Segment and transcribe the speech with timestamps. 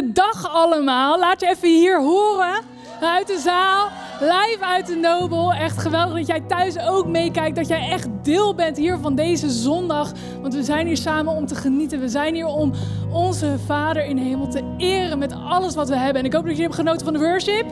[0.00, 1.18] dag allemaal.
[1.18, 2.60] Laat je even hier horen
[3.00, 3.88] uit de zaal,
[4.20, 5.52] live uit de Nobel.
[5.52, 9.50] Echt geweldig dat jij thuis ook meekijkt, dat jij echt deel bent hier van deze
[9.50, 10.12] zondag.
[10.40, 12.00] Want we zijn hier samen om te genieten.
[12.00, 12.72] We zijn hier om
[13.12, 16.22] onze Vader in hemel te eren met alles wat we hebben.
[16.22, 17.66] En ik hoop dat je hebt genoten van de worship.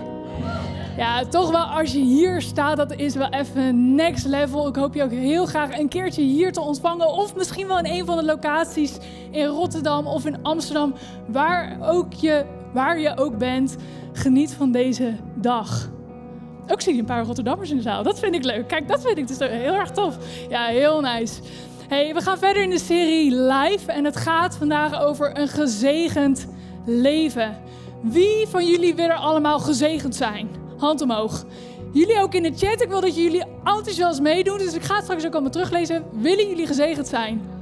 [1.00, 4.68] Ja, toch wel als je hier staat, dat is wel even next level.
[4.68, 7.12] Ik hoop je ook heel graag een keertje hier te ontvangen.
[7.12, 8.98] Of misschien wel in een van de locaties
[9.30, 10.94] in Rotterdam of in Amsterdam.
[11.26, 13.76] Waar, ook je, waar je ook bent,
[14.12, 15.90] geniet van deze dag.
[16.68, 18.02] Ook zie je een paar Rotterdammers in de zaal.
[18.02, 18.68] Dat vind ik leuk.
[18.68, 20.18] Kijk, dat vind ik dus heel erg tof.
[20.48, 21.40] Ja, heel nice.
[21.88, 23.92] Hey, we gaan verder in de serie live.
[23.92, 26.46] En het gaat vandaag over een gezegend
[26.86, 27.56] leven.
[28.02, 30.60] Wie van jullie willen allemaal gezegend zijn?
[30.80, 31.44] Hand omhoog.
[31.92, 32.80] Jullie ook in de chat.
[32.82, 34.58] Ik wil dat jullie enthousiast meedoen.
[34.58, 36.04] Dus ik ga het straks ook allemaal teruglezen.
[36.12, 37.58] Willen jullie gezegend zijn?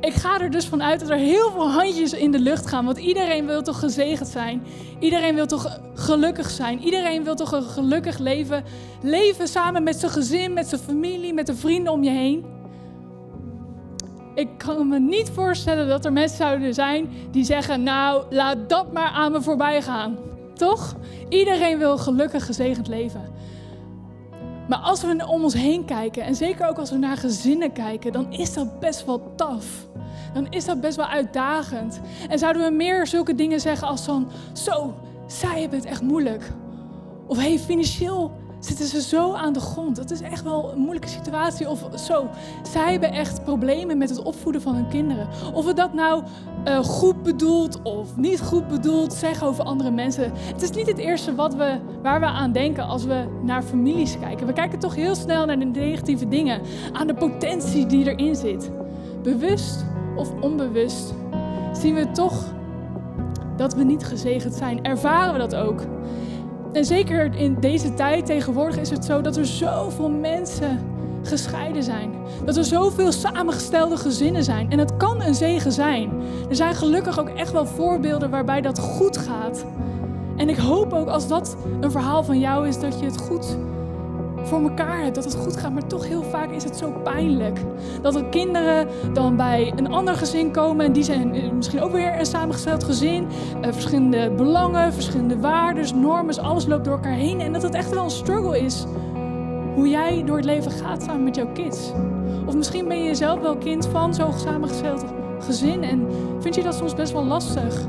[0.00, 2.84] Ik ga er dus vanuit dat er heel veel handjes in de lucht gaan.
[2.84, 4.62] Want iedereen wil toch gezegend zijn?
[4.98, 6.82] Iedereen wil toch gelukkig zijn?
[6.82, 8.64] Iedereen wil toch een gelukkig leven?
[9.02, 12.44] Leven samen met zijn gezin, met zijn familie, met de vrienden om je heen?
[14.34, 18.92] Ik kan me niet voorstellen dat er mensen zouden zijn die zeggen: Nou, laat dat
[18.92, 20.16] maar aan me voorbij gaan.
[20.54, 20.96] Toch?
[21.28, 23.32] Iedereen wil gelukkig gezegend leven.
[24.68, 28.12] Maar als we om ons heen kijken, en zeker ook als we naar gezinnen kijken,
[28.12, 29.86] dan is dat best wel taf.
[30.34, 32.00] Dan is dat best wel uitdagend.
[32.28, 34.94] En zouden we meer zulke dingen zeggen als van, zo,
[35.26, 36.52] zij hebben het echt moeilijk.
[37.26, 38.32] Of hey, financieel
[38.64, 39.96] zitten ze zo aan de grond.
[39.96, 41.68] Dat is echt wel een moeilijke situatie.
[41.68, 42.28] Of zo,
[42.62, 45.28] zij hebben echt problemen met het opvoeden van hun kinderen.
[45.52, 46.22] Of we dat nou
[46.68, 50.32] uh, goed bedoeld of niet goed bedoeld zeggen over andere mensen.
[50.34, 54.18] Het is niet het eerste wat we, waar we aan denken als we naar families
[54.18, 54.46] kijken.
[54.46, 56.60] We kijken toch heel snel naar de negatieve dingen.
[56.92, 58.70] Aan de potentie die erin zit.
[59.22, 59.84] Bewust
[60.16, 61.14] of onbewust
[61.72, 62.52] zien we toch
[63.56, 64.84] dat we niet gezegend zijn.
[64.84, 65.82] Ervaren we dat ook.
[66.74, 70.80] En zeker in deze tijd tegenwoordig is het zo dat er zoveel mensen
[71.22, 72.10] gescheiden zijn.
[72.44, 74.70] Dat er zoveel samengestelde gezinnen zijn.
[74.70, 76.10] En het kan een zegen zijn.
[76.48, 79.64] Er zijn gelukkig ook echt wel voorbeelden waarbij dat goed gaat.
[80.36, 83.56] En ik hoop ook als dat een verhaal van jou is, dat je het goed
[84.44, 85.72] voor elkaar hebt, dat het goed gaat.
[85.72, 87.58] Maar toch heel vaak is het zo pijnlijk.
[88.02, 92.18] Dat er kinderen dan bij een ander gezin komen en die zijn misschien ook weer
[92.18, 93.26] een samengesteld gezin.
[93.64, 97.40] Uh, verschillende belangen, verschillende waarden, normen, alles loopt door elkaar heen.
[97.40, 98.86] En dat het echt wel een struggle is
[99.74, 101.92] hoe jij door het leven gaat samen met jouw kids.
[102.46, 105.04] Of misschien ben je zelf wel kind van zo'n samengesteld
[105.38, 106.06] gezin en
[106.40, 107.86] vind je dat soms best wel lastig.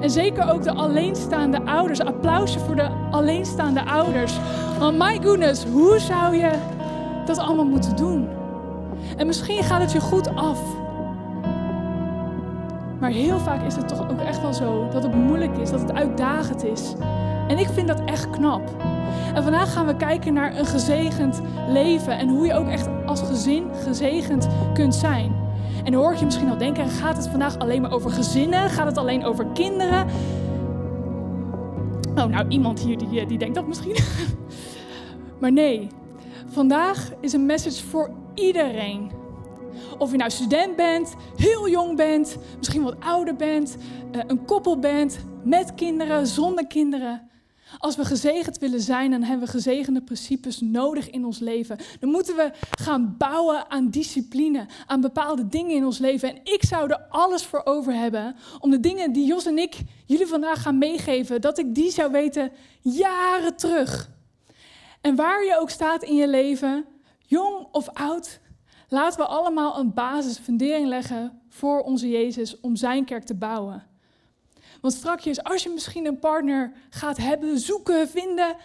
[0.00, 2.00] En zeker ook de alleenstaande ouders.
[2.00, 4.38] Applausje voor de alleenstaande ouders.
[4.78, 6.50] Want my goodness, hoe zou je
[7.26, 8.28] dat allemaal moeten doen?
[9.16, 10.60] En misschien gaat het je goed af.
[13.00, 15.80] Maar heel vaak is het toch ook echt wel zo dat het moeilijk is, dat
[15.80, 16.94] het uitdagend is.
[17.48, 18.62] En ik vind dat echt knap.
[19.34, 23.22] En vandaag gaan we kijken naar een gezegend leven en hoe je ook echt als
[23.22, 25.47] gezin gezegend kunt zijn.
[25.88, 28.70] En hoor je misschien al denken, gaat het vandaag alleen maar over gezinnen?
[28.70, 30.06] Gaat het alleen over kinderen?
[32.14, 33.96] Oh, nou, iemand hier die, die denkt dat misschien.
[35.40, 35.88] maar nee,
[36.46, 39.10] vandaag is een message voor iedereen.
[39.98, 43.76] Of je nou student bent, heel jong bent, misschien wat ouder bent,
[44.12, 47.27] eh, een koppel bent, met kinderen, zonder kinderen.
[47.78, 51.78] Als we gezegend willen zijn, dan hebben we gezegende principes nodig in ons leven.
[52.00, 56.28] Dan moeten we gaan bouwen aan discipline, aan bepaalde dingen in ons leven.
[56.28, 59.80] En ik zou er alles voor over hebben om de dingen die Jos en ik
[60.06, 64.10] jullie vandaag gaan meegeven, dat ik die zou weten jaren terug.
[65.00, 66.84] En waar je ook staat in je leven,
[67.18, 68.40] jong of oud,
[68.88, 73.86] laten we allemaal een basisfundering leggen voor onze Jezus om zijn kerk te bouwen.
[74.80, 78.56] Want straks, als je misschien een partner gaat hebben, zoeken, vinden,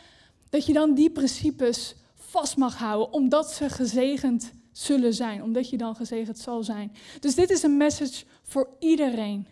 [0.50, 5.78] dat je dan die principes vast mag houden, omdat ze gezegend zullen zijn, omdat je
[5.78, 6.92] dan gezegend zal zijn.
[7.20, 9.48] Dus dit is een message voor iedereen.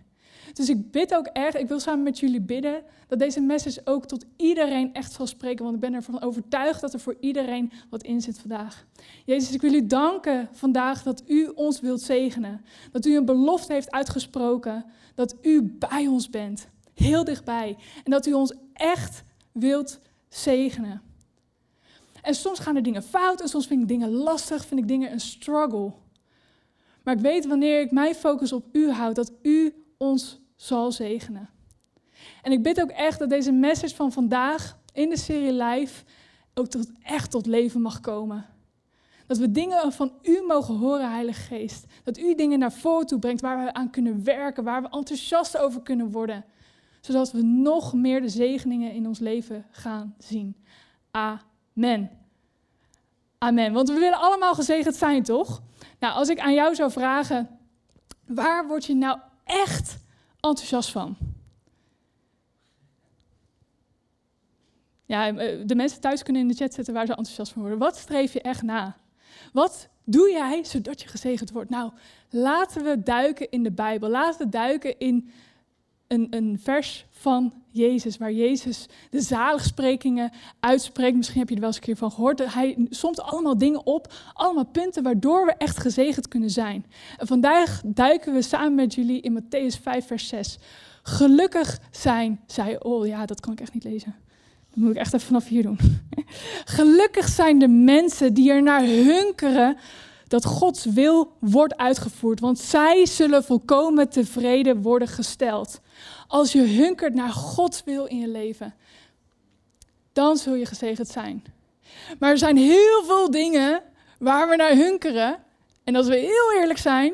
[0.54, 4.06] Dus ik bid ook echt, ik wil samen met jullie bidden, dat deze message ook
[4.06, 5.64] tot iedereen echt zal spreken.
[5.64, 8.86] Want ik ben ervan overtuigd dat er voor iedereen wat in zit vandaag.
[9.26, 12.66] Jezus, ik wil u danken vandaag dat u ons wilt zegenen.
[12.92, 14.86] Dat u een belofte heeft uitgesproken
[15.16, 17.78] dat u bij ons bent, heel dichtbij.
[18.04, 20.00] En dat u ons echt wilt
[20.30, 21.02] zegenen.
[22.22, 25.12] En soms gaan er dingen fout en soms vind ik dingen lastig, vind ik dingen
[25.12, 25.94] een struggle.
[27.04, 31.50] Maar ik weet wanneer ik mijn focus op u houd, dat u ons zal zegenen.
[32.42, 36.04] En ik bid ook echt dat deze message van vandaag in de serie Live
[36.54, 36.68] ook
[37.04, 38.46] echt tot leven mag komen.
[39.32, 41.86] Dat we dingen van u mogen horen, Heilige Geest.
[42.04, 45.58] Dat u dingen naar voren toe brengt waar we aan kunnen werken, waar we enthousiast
[45.58, 46.46] over kunnen worden.
[47.02, 50.56] Zodat we nog meer de zegeningen in ons leven gaan zien.
[51.12, 52.10] Amen.
[53.38, 53.74] Amen.
[53.74, 55.62] Want we willen allemaal gezegend zijn, toch?
[56.00, 57.60] Nou, als ik aan jou zou vragen,
[58.28, 59.98] waar word je nou echt
[60.40, 61.18] enthousiast van?
[65.06, 67.80] Ja, eh, de mensen thuis kunnen in de chat zetten waar ze enthousiast van worden.
[67.80, 69.00] Wat streef je echt na?
[69.54, 71.70] Wat doe jij zodat je gezegend wordt?
[71.70, 71.92] Nou,
[72.30, 74.10] laten we duiken in de Bijbel.
[74.10, 75.32] Laten we duiken in
[76.08, 81.16] een, een vers van Jezus, waar Jezus de zaligsprekingen uitspreekt.
[81.16, 82.54] Misschien heb je er wel eens een keer van gehoord.
[82.54, 86.86] Hij somt allemaal dingen op, allemaal punten waardoor we echt gezegend kunnen zijn.
[87.18, 90.58] En vandaag duiken we samen met jullie in Matthäus 5, vers 6.
[91.04, 92.84] Gelukkig zijn zij.
[92.84, 94.16] Oh ja, dat kan ik echt niet lezen.
[94.72, 95.80] Dat moet ik echt even vanaf hier doen.
[96.66, 99.78] Gelukkig zijn de mensen die er naar hunkeren
[100.28, 105.82] dat Gods wil wordt uitgevoerd, want zij zullen volkomen tevreden worden gesteld.
[106.28, 108.74] Als je hunkert naar Gods wil in je leven,
[110.14, 111.44] dan zul je gezegend zijn.
[112.20, 113.82] Maar er zijn heel veel dingen
[114.20, 115.44] waar we naar hunkeren.
[115.84, 117.14] En als we heel eerlijk zijn,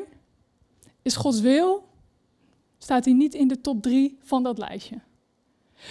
[1.02, 1.88] is Gods wil,
[2.78, 5.00] staat hij niet in de top drie van dat lijstje.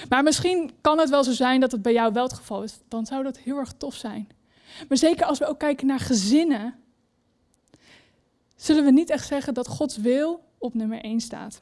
[0.10, 2.80] Maar misschien kan het wel zo zijn dat het bij jou wel het geval is.
[2.88, 4.28] Dan zou dat heel erg tof zijn.
[4.88, 6.75] Maar zeker als we ook kijken naar gezinnen,
[8.56, 11.62] zullen we niet echt zeggen dat Gods wil op nummer 1 staat.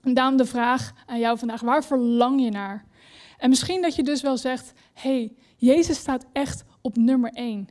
[0.00, 2.84] En daarom de vraag aan jou vandaag, waar verlang je naar?
[3.38, 7.68] En misschien dat je dus wel zegt, hey, Jezus staat echt op nummer 1.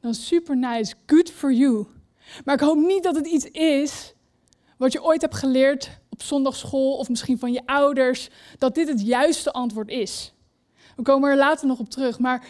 [0.00, 1.86] Dan super nice, good for you.
[2.44, 4.14] Maar ik hoop niet dat het iets is
[4.76, 8.28] wat je ooit hebt geleerd zondagschool of misschien van je ouders,
[8.58, 10.32] dat dit het juiste antwoord is.
[10.96, 12.46] We komen er later nog op terug, maar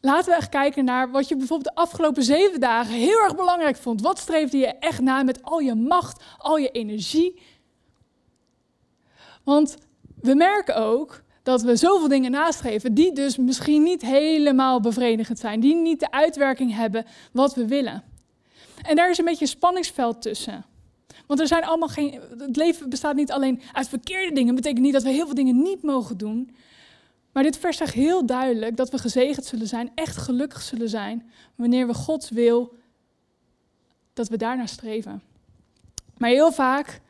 [0.00, 3.76] laten we echt kijken naar wat je bijvoorbeeld de afgelopen zeven dagen heel erg belangrijk
[3.76, 4.00] vond.
[4.00, 7.42] Wat streefde je echt na met al je macht, al je energie?
[9.44, 9.76] Want
[10.20, 15.60] we merken ook dat we zoveel dingen nastreven die dus misschien niet helemaal bevredigend zijn,
[15.60, 18.02] die niet de uitwerking hebben wat we willen.
[18.82, 20.64] En daar is een beetje een spanningsveld tussen.
[21.28, 22.20] Want er zijn allemaal geen.
[22.38, 24.46] Het leven bestaat niet alleen uit verkeerde dingen.
[24.46, 26.56] Dat betekent niet dat we heel veel dingen niet mogen doen.
[27.32, 31.30] Maar dit vers zegt heel duidelijk dat we gezegend zullen zijn, echt gelukkig zullen zijn,
[31.54, 32.74] wanneer we Gods wil,
[34.12, 35.22] dat we daarnaar streven.
[36.16, 37.00] Maar heel vaak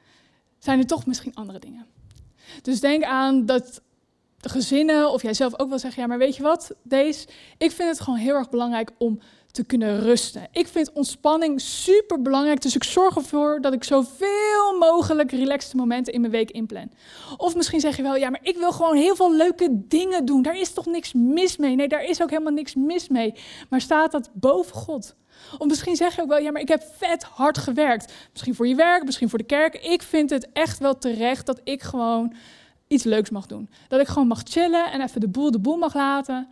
[0.59, 1.87] zijn er toch misschien andere dingen.
[2.63, 3.83] Dus denk aan dat
[4.41, 7.29] de gezinnen of jij zelf ook wel zeggen, ja, maar weet je wat, deze,
[7.59, 10.49] ik vind het gewoon heel erg belangrijk om te kunnen rusten.
[10.53, 16.13] Ik vind ontspanning super belangrijk, dus ik zorg ervoor dat ik zoveel mogelijk relaxte momenten
[16.13, 16.91] in mijn week inplan.
[17.37, 20.43] Of misschien zeg je wel, ja, maar ik wil gewoon heel veel leuke dingen doen.
[20.43, 21.75] Daar is toch niks mis mee?
[21.75, 23.35] Nee, daar is ook helemaal niks mis mee.
[23.71, 25.15] Maar staat dat boven God?
[25.59, 28.13] Of misschien zeg je ook wel, ja, maar ik heb vet hard gewerkt.
[28.33, 29.75] Misschien voor je werk, misschien voor de kerk.
[29.75, 32.35] Ik vind het echt wel terecht dat ik gewoon
[32.89, 33.71] iets leuks mag doen.
[33.89, 36.49] Dat ik gewoon mag chillen en even de boel de boel mag laten.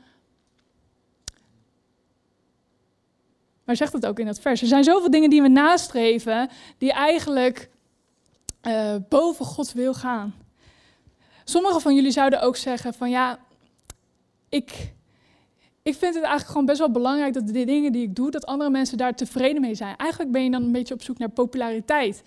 [3.67, 4.61] Maar zegt het ook in dat vers.
[4.61, 7.71] Er zijn zoveel dingen die we nastreven, die eigenlijk
[8.63, 10.35] uh, boven Gods wil gaan.
[11.45, 13.39] Sommigen van jullie zouden ook zeggen van ja,
[14.49, 14.93] ik,
[15.83, 18.47] ik vind het eigenlijk gewoon best wel belangrijk dat de dingen die ik doe, dat
[18.47, 19.97] andere mensen daar tevreden mee zijn.
[19.97, 22.23] Eigenlijk ben je dan een beetje op zoek naar populariteit.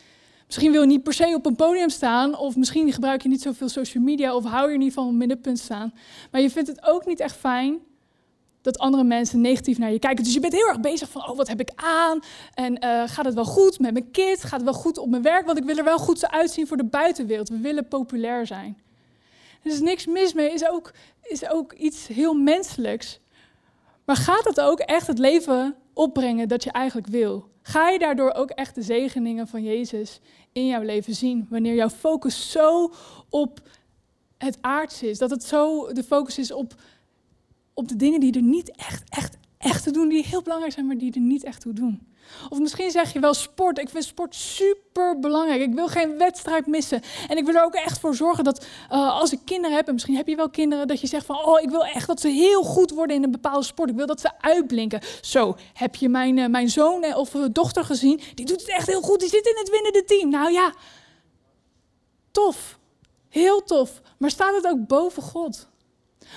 [0.46, 3.41] Misschien wil je niet per se op een podium staan, of misschien gebruik je niet
[3.41, 5.93] zoveel social media, of hou je niet van middenpunt staan.
[6.31, 7.79] Maar je vindt het ook niet echt fijn
[8.61, 10.23] dat andere mensen negatief naar je kijken.
[10.23, 12.19] Dus je bent heel erg bezig van, oh, wat heb ik aan?
[12.53, 14.43] En uh, gaat het wel goed met mijn kind?
[14.43, 15.45] Gaat het wel goed op mijn werk?
[15.45, 17.49] Want ik wil er wel goed uitzien voor de buitenwereld.
[17.49, 18.77] We willen populair zijn.
[19.63, 23.19] Er is niks mis mee, is ook, is ook iets heel menselijks.
[24.05, 27.49] Maar gaat het ook echt het leven opbrengen dat je eigenlijk wil?
[27.61, 30.19] Ga je daardoor ook echt de zegeningen van Jezus
[30.51, 31.47] in jouw leven zien?
[31.49, 32.93] Wanneer jouw focus zo
[33.29, 33.61] op
[34.37, 36.73] het aardse is, dat het zo de focus is op
[37.79, 40.88] op de dingen die er niet echt, echt, echt te doen, die heel belangrijk zijn,
[40.88, 42.07] maar die er niet echt toe doen.
[42.50, 43.79] Of misschien zeg je wel sport.
[43.79, 45.62] Ik vind sport super belangrijk.
[45.62, 47.01] Ik wil geen wedstrijd missen.
[47.27, 49.93] En ik wil er ook echt voor zorgen dat uh, als ik kinderen heb, en
[49.93, 52.27] misschien heb je wel kinderen, dat je zegt van, oh, ik wil echt dat ze
[52.27, 53.89] heel goed worden in een bepaalde sport.
[53.89, 55.01] Ik wil dat ze uitblinken.
[55.21, 58.21] Zo, heb je mijn, uh, mijn zoon of dochter gezien?
[58.36, 59.19] Die doet het echt heel goed.
[59.19, 60.29] Die zit in het winnende team.
[60.29, 60.74] Nou ja,
[62.31, 62.79] tof.
[63.29, 64.01] Heel tof.
[64.17, 65.67] Maar staat het ook boven God?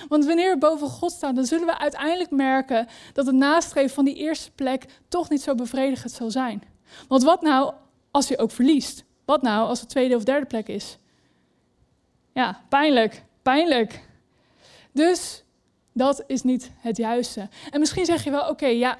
[0.07, 4.05] Want wanneer we boven God staan, dan zullen we uiteindelijk merken dat het nastreven van
[4.05, 6.63] die eerste plek toch niet zo bevredigend zal zijn.
[7.07, 7.73] Want wat nou
[8.11, 9.03] als je ook verliest?
[9.25, 10.97] Wat nou als het tweede of derde plek is?
[12.33, 14.07] Ja, pijnlijk, pijnlijk.
[14.91, 15.43] Dus
[15.93, 17.49] Dat is niet het juiste.
[17.71, 18.97] En misschien zeg je wel, oké, ja,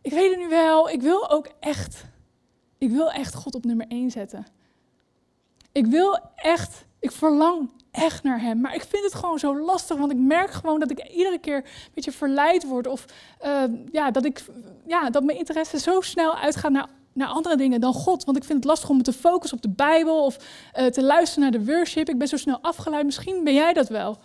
[0.00, 0.90] ik weet het nu wel.
[0.90, 2.04] Ik wil ook echt,
[2.78, 4.46] ik wil echt God op nummer 1 zetten.
[5.72, 8.60] Ik wil echt, ik verlang echt naar Hem.
[8.60, 11.56] Maar ik vind het gewoon zo lastig, want ik merk gewoon dat ik iedere keer
[11.56, 12.86] een beetje verleid word.
[12.86, 13.04] Of
[13.44, 13.62] uh,
[13.92, 14.44] ja, dat, ik,
[14.86, 18.24] ja, dat mijn interesse zo snel uitgaat naar, naar andere dingen dan God.
[18.24, 20.36] Want ik vind het lastig om me te focussen op de Bijbel of
[20.78, 22.08] uh, te luisteren naar de worship.
[22.08, 23.04] Ik ben zo snel afgeleid.
[23.04, 24.18] Misschien ben jij dat wel.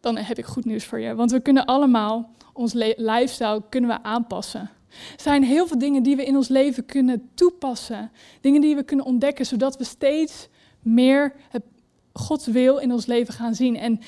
[0.00, 1.14] Dan heb ik goed nieuws voor je.
[1.14, 4.70] Want we kunnen allemaal ons lifestyle kunnen we aanpassen.
[4.90, 8.10] Er zijn heel veel dingen die we in ons leven kunnen toepassen.
[8.40, 10.48] Dingen die we kunnen ontdekken, zodat we steeds
[10.82, 11.62] meer het
[12.12, 13.76] Gods wil in ons leven gaan zien.
[13.76, 14.00] En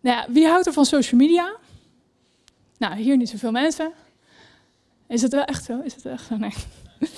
[0.00, 1.56] nou ja, wie houdt er van social media?
[2.78, 3.92] Nou, hier niet zoveel mensen.
[5.08, 5.80] Is het wel echt zo?
[5.84, 6.36] Is het echt zo?
[6.36, 6.52] Nee.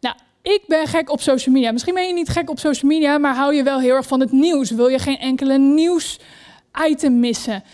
[0.00, 1.72] nou, ik ben gek op social media.
[1.72, 4.20] Misschien ben je niet gek op social media, maar hou je wel heel erg van
[4.20, 4.70] het nieuws.
[4.70, 7.64] Wil je geen enkele nieuws-item missen?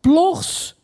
[0.00, 0.74] Blogs,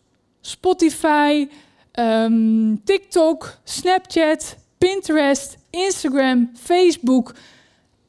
[0.41, 1.49] Spotify,
[1.95, 7.35] um, TikTok, Snapchat, Pinterest, Instagram, Facebook.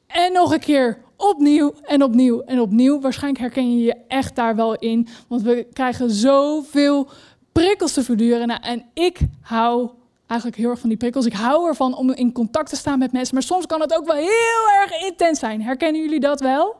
[0.06, 3.00] En nog een keer opnieuw en opnieuw en opnieuw.
[3.00, 5.08] Waarschijnlijk herken je je echt daar wel in.
[5.28, 7.08] Want we krijgen zoveel
[7.52, 8.46] prikkels te verduren.
[8.46, 9.90] Nou, en ik hou
[10.26, 11.26] eigenlijk heel erg van die prikkels.
[11.26, 13.34] Ik hou ervan om in contact te staan met mensen.
[13.34, 15.62] Maar soms kan het ook wel heel erg intens zijn.
[15.62, 16.76] Herkennen jullie dat wel?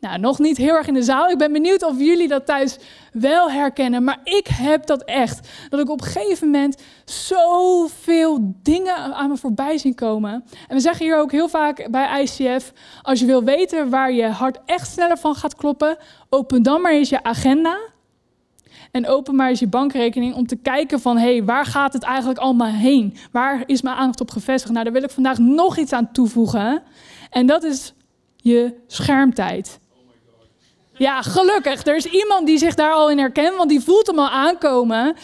[0.00, 1.28] Nou, nog niet heel erg in de zaal.
[1.28, 2.78] Ik ben benieuwd of jullie dat thuis
[3.12, 4.04] wel herkennen.
[4.04, 5.48] Maar ik heb dat echt.
[5.68, 10.32] Dat ik op een gegeven moment zoveel dingen aan me voorbij zien komen.
[10.68, 14.26] En we zeggen hier ook heel vaak bij ICF: als je wil weten waar je
[14.26, 15.96] hart echt sneller van gaat kloppen,
[16.28, 17.78] open dan maar eens je agenda.
[18.90, 22.02] En open maar eens je bankrekening om te kijken van, hé, hey, waar gaat het
[22.02, 23.16] eigenlijk allemaal heen?
[23.32, 24.72] Waar is mijn aandacht op gevestigd?
[24.72, 26.82] Nou, daar wil ik vandaag nog iets aan toevoegen.
[27.30, 27.94] En dat is
[28.36, 29.80] je schermtijd.
[31.00, 31.86] Ja, gelukkig.
[31.86, 35.16] Er is iemand die zich daar al in herkent, want die voelt hem al aankomen.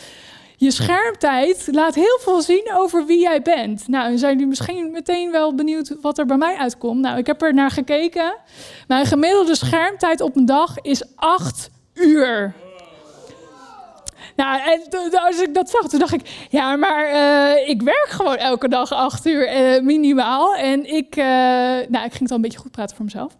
[0.56, 3.88] Je schermtijd laat heel veel zien over wie jij bent.
[3.88, 7.00] Nou, zijn jullie misschien meteen wel benieuwd wat er bij mij uitkomt?
[7.00, 8.35] Nou, ik heb er naar gekeken.
[8.88, 12.54] Mijn gemiddelde schermtijd op een dag is acht uur.
[14.37, 18.37] Nou, en als ik dat zag, toen dacht ik, ja, maar uh, ik werk gewoon
[18.37, 20.54] elke dag acht uur uh, minimaal.
[20.54, 23.33] En ik, uh, nou, ik ging het al een beetje goed praten voor mezelf.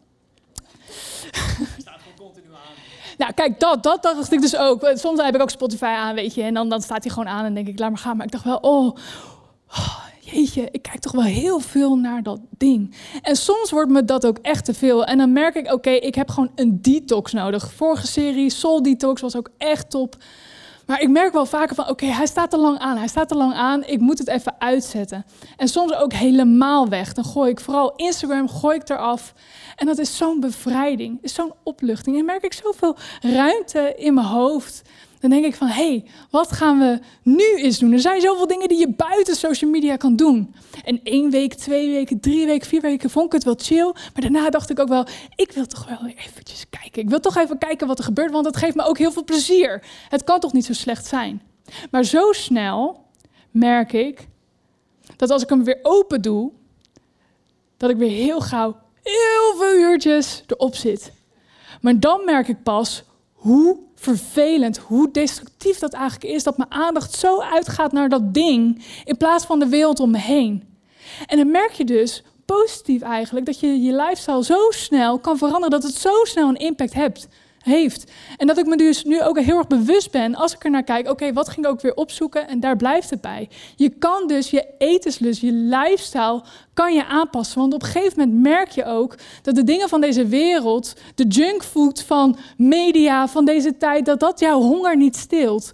[3.17, 4.91] Nou, kijk, dat, dat, dacht ik dus ook.
[4.95, 6.43] Soms heb ik ook Spotify aan, weet je.
[6.43, 8.17] En dan, dan staat hij gewoon aan en denk ik, laat maar gaan.
[8.17, 8.97] Maar ik dacht wel, oh,
[9.69, 12.95] oh, jeetje, ik kijk toch wel heel veel naar dat ding.
[13.23, 15.05] En soms wordt me dat ook echt te veel.
[15.05, 17.73] En dan merk ik, oké, ik heb gewoon een detox nodig.
[17.73, 20.17] Vorige serie, Soul Detox, was ook echt top.
[20.87, 23.35] Maar ik merk wel vaker van, oké, hij staat te lang aan, hij staat te
[23.35, 25.26] lang aan, ik moet het even uitzetten.
[25.57, 27.12] En soms ook helemaal weg.
[27.12, 29.35] Dan gooi ik vooral Instagram, gooi ik eraf.
[29.76, 32.19] En dat is zo'n bevrijding, is zo'n opluchting.
[32.19, 34.83] En merk ik zoveel ruimte in mijn hoofd.
[35.28, 37.92] Dan denk ik van, hé, hey, wat gaan we nu eens doen?
[37.92, 40.54] Er zijn zoveel dingen die je buiten social media kan doen.
[40.85, 43.92] En één week, twee weken, drie weken, vier weken vond ik het wel chill.
[43.92, 45.06] Maar daarna dacht ik ook wel,
[45.37, 47.02] ik wil toch wel eventjes kijken.
[47.02, 49.25] Ik wil toch even kijken wat er gebeurt, want het geeft me ook heel veel
[49.25, 49.85] plezier.
[50.09, 51.42] Het kan toch niet zo slecht zijn?
[51.90, 53.04] Maar zo snel
[53.50, 54.28] merk ik
[55.16, 56.52] dat als ik hem weer open doe,
[57.76, 61.12] dat ik weer heel gauw heel veel uurtjes erop zit.
[61.80, 63.78] Maar dan merk ik pas hoe
[64.15, 69.17] vervelend, hoe destructief dat eigenlijk is, dat mijn aandacht zo uitgaat naar dat ding in
[69.17, 70.77] plaats van de wereld om me heen.
[71.27, 75.71] En dan merk je dus positief eigenlijk dat je je lifestyle zo snel kan veranderen,
[75.71, 77.29] dat het zo snel een impact hebt
[77.67, 78.13] heeft.
[78.37, 80.83] En dat ik me dus nu ook heel erg bewust ben, als ik er naar
[80.83, 83.49] kijk, oké, wat ging ik ook weer opzoeken en daar blijft het bij.
[83.77, 86.43] Je kan dus je etenslust, je lifestyle,
[86.75, 87.61] kan je aanpassen.
[87.61, 91.27] Want op een gegeven moment merk je ook dat de dingen van deze wereld, de
[91.27, 95.73] junkfood van media, van deze tijd, dat dat jouw honger niet stilt.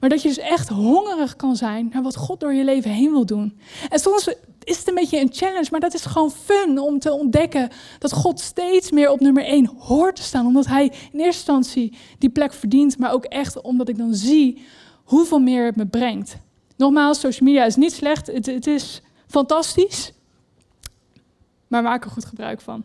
[0.00, 3.10] Maar dat je dus echt hongerig kan zijn naar wat God door je leven heen
[3.10, 3.58] wil doen.
[3.88, 4.28] En soms
[4.64, 8.12] is het een beetje een challenge, maar dat is gewoon fun om te ontdekken dat
[8.12, 10.46] God steeds meer op nummer 1 hoort te staan.
[10.46, 14.64] Omdat Hij in eerste instantie die plek verdient, maar ook echt omdat ik dan zie
[15.04, 16.36] hoeveel meer het me brengt.
[16.76, 20.12] Nogmaals, social media is niet slecht, het, het is fantastisch,
[21.68, 22.84] maar maak er goed gebruik van.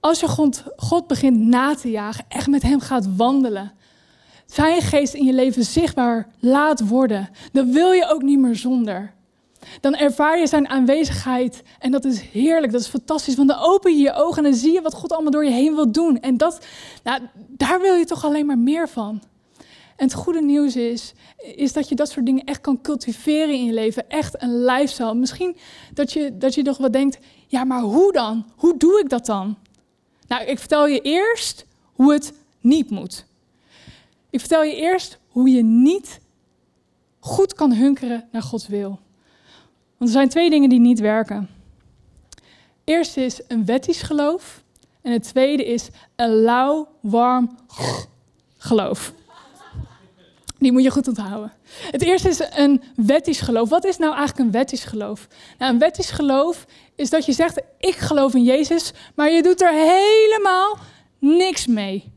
[0.00, 3.72] Als je God, God begint na te jagen, echt met Hem gaat wandelen,
[4.50, 9.12] zijn geest in je leven zichtbaar laat worden, dan wil je ook niet meer zonder.
[9.80, 13.36] Dan ervaar je zijn aanwezigheid en dat is heerlijk, dat is fantastisch.
[13.36, 15.50] Want dan open je je ogen en dan zie je wat God allemaal door je
[15.50, 16.20] heen wil doen.
[16.20, 16.66] En dat,
[17.04, 19.22] nou, daar wil je toch alleen maar meer van.
[19.96, 23.64] En het goede nieuws is, is dat je dat soort dingen echt kan cultiveren in
[23.64, 24.08] je leven.
[24.10, 25.14] Echt een lifestyle.
[25.14, 25.56] Misschien
[25.94, 28.46] dat je, dat je nog wat denkt, ja, maar hoe dan?
[28.56, 29.56] Hoe doe ik dat dan?
[30.26, 33.24] Nou, ik vertel je eerst hoe het niet moet.
[34.30, 36.20] Ik vertel je eerst hoe je niet
[37.18, 38.88] goed kan hunkeren naar Gods wil.
[39.96, 41.48] Want er zijn twee dingen die niet werken.
[42.84, 44.62] Eerst is een wettisch geloof.
[45.02, 47.58] En het tweede is een lauw, warm
[48.56, 49.12] geloof.
[50.58, 51.52] Die moet je goed onthouden.
[51.90, 53.68] Het eerste is een wettisch geloof.
[53.68, 55.26] Wat is nou eigenlijk een wettisch geloof?
[55.58, 59.62] Nou, een wettisch geloof is dat je zegt: Ik geloof in Jezus, maar je doet
[59.62, 60.78] er helemaal
[61.18, 62.12] niks mee.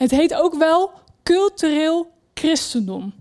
[0.00, 0.90] Het heet ook wel
[1.22, 3.12] cultureel christendom.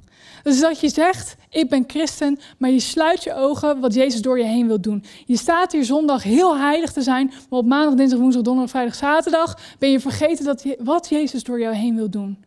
[0.44, 4.38] Dus dat je zegt, ik ben christen, maar je sluit je ogen wat Jezus door
[4.38, 5.04] je heen wil doen.
[5.26, 8.96] Je staat hier zondag heel heilig te zijn, maar op maandag, dinsdag, woensdag, donderdag, vrijdag,
[8.96, 12.44] zaterdag ben je vergeten dat, wat Jezus door jou heen wil doen.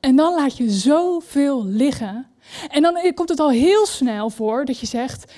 [0.00, 2.26] En dan laat je zoveel liggen.
[2.68, 5.32] En dan komt het al heel snel voor dat je zegt,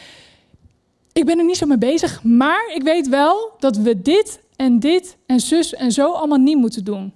[1.12, 4.80] ik ben er niet zo mee bezig, maar ik weet wel dat we dit en
[4.80, 7.12] dit en zus en zo allemaal niet moeten doen.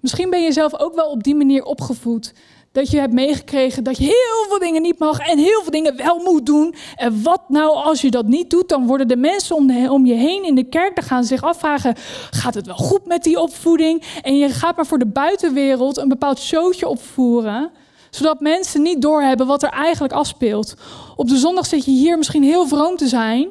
[0.00, 2.32] Misschien ben je zelf ook wel op die manier opgevoed
[2.72, 5.96] dat je hebt meegekregen dat je heel veel dingen niet mag en heel veel dingen
[5.96, 6.74] wel moet doen.
[6.96, 9.56] En wat nou als je dat niet doet, dan worden de mensen
[9.90, 11.94] om, je heen in de kerk, dan gaan zich afvragen,
[12.30, 14.02] gaat het wel goed met die opvoeding?
[14.22, 17.70] En je gaat maar voor de buitenwereld een bepaald showtje opvoeren,
[18.10, 20.74] zodat mensen niet doorhebben wat er eigenlijk afspeelt.
[21.16, 23.48] Op de zondag zit je hier misschien heel vroom te zijn,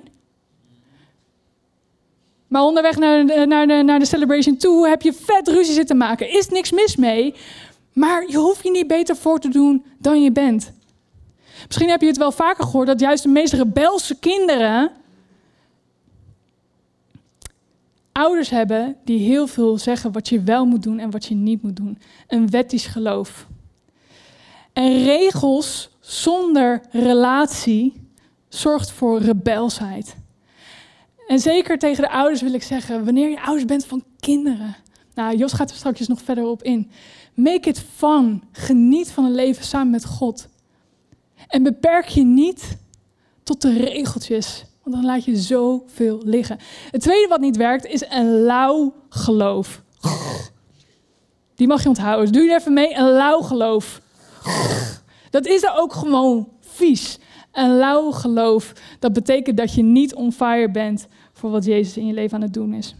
[2.51, 5.97] maar onderweg naar de, naar, de, naar de celebration toe heb je vet ruzie zitten
[5.97, 6.29] maken.
[6.29, 7.35] Is niks mis mee.
[7.93, 10.71] Maar je hoeft je niet beter voor te doen dan je bent.
[11.67, 14.91] Misschien heb je het wel vaker gehoord dat juist de meest rebelse kinderen
[18.11, 21.61] ouders hebben die heel veel zeggen wat je wel moet doen en wat je niet
[21.61, 21.97] moet doen.
[22.27, 23.47] Een wettisch geloof.
[24.73, 28.07] En regels zonder relatie
[28.49, 30.15] zorgt voor rebelsheid.
[31.31, 34.75] En zeker tegen de ouders wil ik zeggen, wanneer je ouders bent van kinderen.
[35.13, 36.91] Nou, Jos gaat er straks nog verder op in.
[37.33, 38.43] Make it fun.
[38.51, 40.47] Geniet van een leven samen met God.
[41.47, 42.77] En beperk je niet
[43.43, 46.57] tot de regeltjes, want dan laat je zoveel liggen.
[46.91, 49.81] Het tweede wat niet werkt is een lauw geloof.
[51.55, 52.33] Die mag je onthouden.
[52.33, 52.95] doe je even mee.
[52.95, 54.01] Een lauw geloof.
[55.29, 57.19] Dat is er ook gewoon vies.
[57.51, 61.07] Een lauw geloof, dat betekent dat je niet on fire bent
[61.41, 62.95] voor wat Jezus in je leven aan het doen is.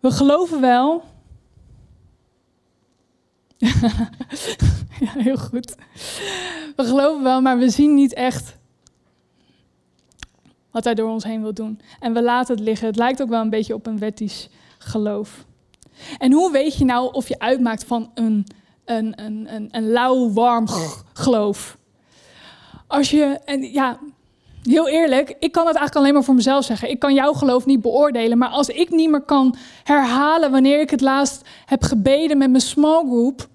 [0.00, 1.02] We geloven wel
[5.04, 5.74] ja, heel goed.
[6.76, 8.56] We geloven wel, maar we zien niet echt
[10.70, 11.80] wat hij door ons heen wil doen.
[12.00, 12.86] En we laten het liggen.
[12.86, 14.48] Het lijkt ook wel een beetje op een wettisch
[14.78, 15.44] geloof.
[16.18, 18.46] En hoe weet je nou of je uitmaakt van een,
[18.84, 20.68] een, een, een, een lauw, warm
[21.12, 21.78] geloof?
[22.86, 23.98] Als je, en ja,
[24.64, 26.90] heel eerlijk, ik kan het eigenlijk alleen maar voor mezelf zeggen.
[26.90, 28.38] Ik kan jouw geloof niet beoordelen.
[28.38, 32.62] Maar als ik niet meer kan herhalen wanneer ik het laatst heb gebeden met mijn
[32.62, 33.48] small group,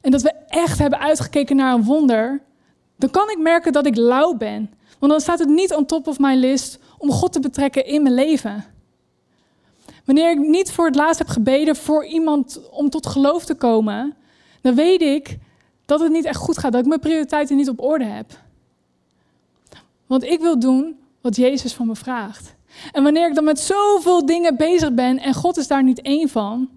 [0.00, 2.40] en dat we echt hebben uitgekeken naar een wonder,
[2.96, 4.70] dan kan ik merken dat ik lauw ben.
[4.98, 8.02] Want dan staat het niet on top of my list om God te betrekken in
[8.02, 8.64] mijn leven.
[10.04, 14.14] Wanneer ik niet voor het laatst heb gebeden voor iemand om tot geloof te komen,
[14.60, 15.38] dan weet ik
[15.84, 18.26] dat het niet echt goed gaat, dat ik mijn prioriteiten niet op orde heb.
[20.14, 22.54] Want ik wil doen wat Jezus van me vraagt.
[22.92, 26.28] En wanneer ik dan met zoveel dingen bezig ben en God is daar niet één
[26.28, 26.68] van,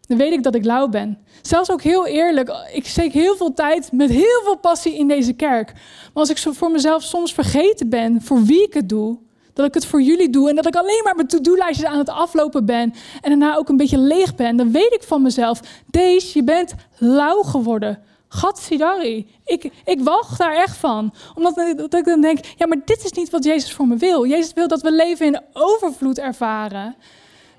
[0.00, 1.18] dan weet ik dat ik lauw ben.
[1.42, 5.32] Zelfs ook heel eerlijk, ik steek heel veel tijd met heel veel passie in deze
[5.32, 5.72] kerk.
[5.72, 9.18] Maar als ik voor mezelf soms vergeten ben voor wie ik het doe,
[9.52, 12.10] dat ik het voor jullie doe en dat ik alleen maar mijn to-do-lijstjes aan het
[12.10, 16.38] aflopen ben en daarna ook een beetje leeg ben, dan weet ik van mezelf, deze,
[16.38, 18.02] je bent lauw geworden.
[18.32, 19.26] Gatsidari.
[19.44, 21.14] Ik, ik wacht daar echt van.
[21.34, 24.26] Omdat dat ik dan denk, ja, maar dit is niet wat Jezus voor me wil.
[24.26, 26.96] Jezus wil dat we leven in overvloed ervaren.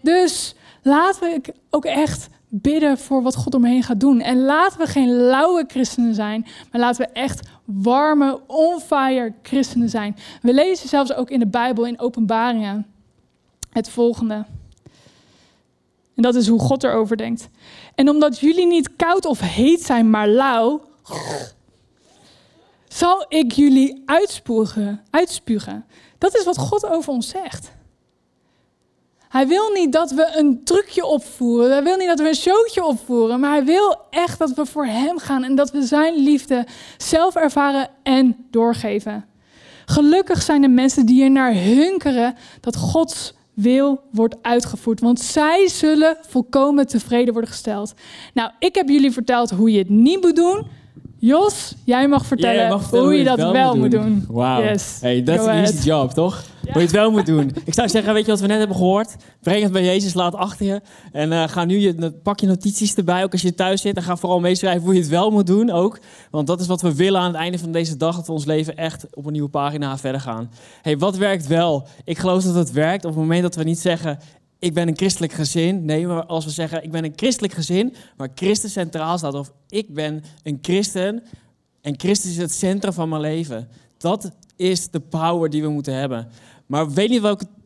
[0.02, 4.22] Dus laten we ook echt bidden voor wat God omheen gaat doen.
[4.22, 10.16] En laten we geen lauwe christenen zijn, maar laten we echt warme, on-fire christenen zijn.
[10.42, 12.88] We lezen zelfs ook in de Bijbel, in openbaringen,
[13.70, 14.46] het volgende.
[16.15, 17.50] En dat is hoe God erover denkt.
[17.95, 20.82] En omdat jullie niet koud of heet zijn, maar lauw,
[22.88, 25.02] zal ik jullie uitspugen.
[25.10, 25.86] uitspugen.
[26.17, 27.71] Dat is wat God over ons zegt.
[29.32, 31.71] Hij wil niet dat we een trucje opvoeren.
[31.71, 33.39] Hij wil niet dat we een showtje opvoeren.
[33.39, 37.36] Maar hij wil echt dat we voor hem gaan en dat we zijn liefde zelf
[37.36, 39.26] ervaren en doorgeven.
[39.86, 45.00] Gelukkig zijn de mensen die er naar hunkeren dat Gods wil wordt uitgevoerd.
[45.00, 47.94] Want zij zullen volkomen tevreden worden gesteld.
[48.34, 50.68] Nou, ik heb jullie verteld hoe je het niet moet doen.
[51.22, 54.26] Jos, jij mag vertellen, Jij mag vertellen hoe je dat wel, moet doen.
[54.28, 54.64] Wauw.
[54.64, 54.98] Yes.
[55.02, 56.44] Hey, dat is een easy job, toch?
[56.62, 57.52] Hoe je het wel moet doen.
[57.66, 59.16] Ik zou zeggen, weet je wat we net hebben gehoord?
[59.42, 60.82] Breng het bij Jezus, laat achter je.
[61.12, 63.96] En eh, ga nu je, pak je notities erbij, ook als je thuis zit.
[63.96, 66.00] En ga vooral meeschrijven hoe je het wel moet doen ook.
[66.32, 68.16] Want dat is wat we willen aan het einde van deze dag.
[68.16, 70.52] Dat we ons leven echt op een nieuwe pagina verder gaan.
[70.82, 71.88] hey, wat werkt wel?
[72.04, 74.20] Ik geloof dat het werkt op het moment dat we niet zeggen...
[74.62, 75.86] Ik ben een christelijk gezin.
[75.86, 79.34] Nee, maar als we zeggen, ik ben een christelijk gezin, waar Christus centraal staat.
[79.34, 81.24] Of ik ben een christen
[81.82, 83.67] en Christus is het centrum van mijn leven.
[83.97, 86.28] Dat is de power die we moeten hebben.
[86.65, 87.21] Maar weet niet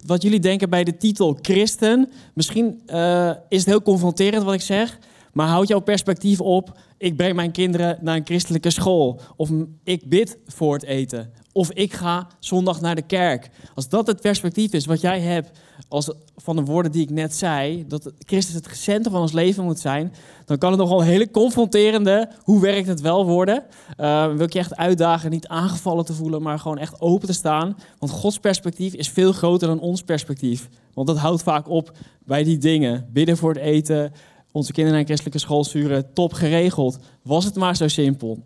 [0.05, 2.11] wat jullie denken bij de titel christen.
[2.33, 4.99] Misschien eh, is het heel confronterend wat ik zeg.
[5.33, 6.79] Maar houd jouw perspectief op.
[6.97, 9.19] Ik breng mijn kinderen naar een christelijke school.
[9.35, 9.49] Of
[9.83, 11.31] ik bid voor het eten.
[11.51, 13.49] Of ik ga zondag naar de kerk.
[13.73, 17.35] Als dat het perspectief is wat jij hebt als, van de woorden die ik net
[17.35, 20.13] zei, dat Christus het centrum van ons leven moet zijn,
[20.45, 23.63] dan kan het nogal een hele confronterende, hoe werkt het wel worden.
[23.97, 27.33] Eh, wil ik je echt uitdagen, niet aangevallen te voelen, maar gewoon echt open te
[27.33, 27.77] staan.
[27.99, 30.69] Want Gods perspectief is veel groter dan ons perspectief.
[30.93, 31.91] Want dat houdt vaak op
[32.25, 33.09] bij die dingen.
[33.13, 34.13] Bidden voor het eten,
[34.51, 36.99] onze kinderen naar christelijke school sturen, top geregeld.
[37.21, 38.43] Was het maar zo simpel.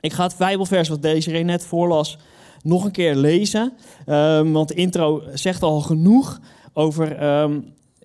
[0.00, 2.18] Ik ga het Bijbelvers wat Desiree net voorlas
[2.62, 3.72] nog een keer lezen.
[4.06, 6.40] Ehm, want de intro zegt al genoeg
[6.72, 7.60] over ehm,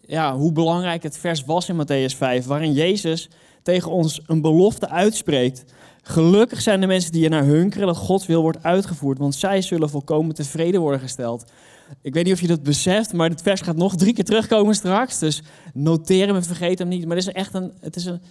[0.07, 2.45] ja, hoe belangrijk het vers was in Matthäus 5.
[2.45, 3.29] Waarin Jezus
[3.63, 5.65] tegen ons een belofte uitspreekt.
[6.01, 9.17] Gelukkig zijn de mensen die er naar hunkeren dat Gods wil wordt uitgevoerd.
[9.17, 11.51] Want zij zullen volkomen tevreden worden gesteld.
[12.01, 14.75] Ik weet niet of je dat beseft, maar dit vers gaat nog drie keer terugkomen
[14.75, 15.19] straks.
[15.19, 15.41] Dus
[15.73, 17.05] noteer hem en vergeet hem niet.
[17.05, 18.21] Maar het is echt een, het is een,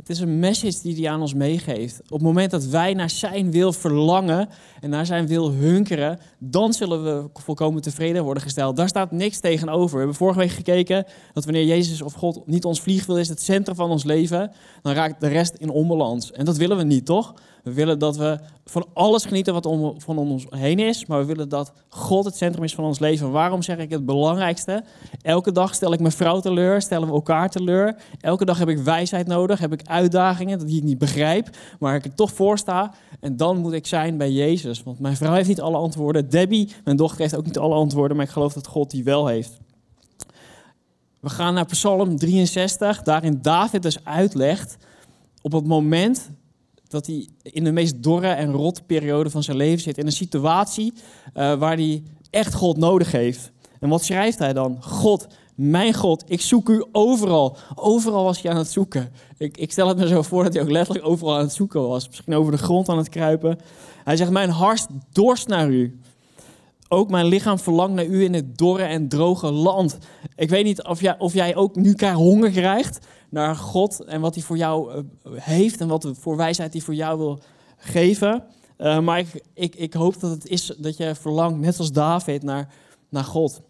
[0.00, 2.00] het is een message die hij aan ons meegeeft.
[2.02, 4.48] Op het moment dat wij naar zijn wil verlangen
[4.80, 8.76] en naar zijn wil hunkeren, dan zullen we volkomen tevreden worden gesteld.
[8.76, 9.92] Daar staat niks tegenover.
[9.92, 13.42] We hebben vorige week gekeken dat wanneer Jezus of God niet ons vliegwiel is, het
[13.42, 16.32] centrum van ons leven, dan raakt de rest in onbalans.
[16.32, 17.34] En dat willen we niet, toch?
[17.62, 21.24] We willen dat we van alles genieten wat om, van ons heen is, maar we
[21.24, 23.30] willen dat God het centrum is van ons leven.
[23.30, 24.84] Waarom zeg ik het belangrijkste?
[25.22, 27.96] Elke dag stel ik mijn vrouw teleur, stellen we elkaar teleur.
[28.20, 32.04] Elke dag heb ik wijsheid nodig, heb ik uitdagingen die ik niet begrijp, maar ik
[32.04, 32.94] er toch voor sta.
[33.20, 36.30] En dan moet ik zijn bij Jezus, want mijn vrouw heeft niet alle antwoorden.
[36.30, 39.26] Debbie, mijn dochter, heeft ook niet alle antwoorden, maar ik geloof dat God die wel
[39.26, 39.58] heeft.
[41.20, 44.76] We gaan naar Psalm 63, daarin David dus uitlegt
[45.42, 46.30] op het moment
[46.90, 49.98] dat hij in de meest dorre en rotte periode van zijn leven zit.
[49.98, 50.92] In een situatie
[51.32, 53.52] eh, waar hij echt God nodig heeft.
[53.80, 54.82] En wat schrijft hij dan?
[54.82, 57.56] God, mijn God, ik zoek u overal.
[57.74, 59.12] Overal was hij aan het zoeken.
[59.38, 61.88] Ik, ik stel het me zo voor dat hij ook letterlijk overal aan het zoeken
[61.88, 62.08] was.
[62.08, 63.58] Misschien over de grond aan het kruipen.
[64.04, 65.98] Hij zegt, mijn hart dorst naar u.
[66.88, 69.98] Ook mijn lichaam verlangt naar u in het dorre en droge land.
[70.36, 74.34] Ik weet niet of jij, of jij ook nu honger krijgt naar God en wat
[74.34, 77.40] hij voor jou eh, heeft en wat voor wijsheid hij voor jou wil
[77.76, 78.44] geven.
[78.78, 82.42] Uh, maar ik, ik, ik hoop dat het is dat je verlangt, net als David,
[82.42, 82.68] naar,
[83.08, 83.60] naar God.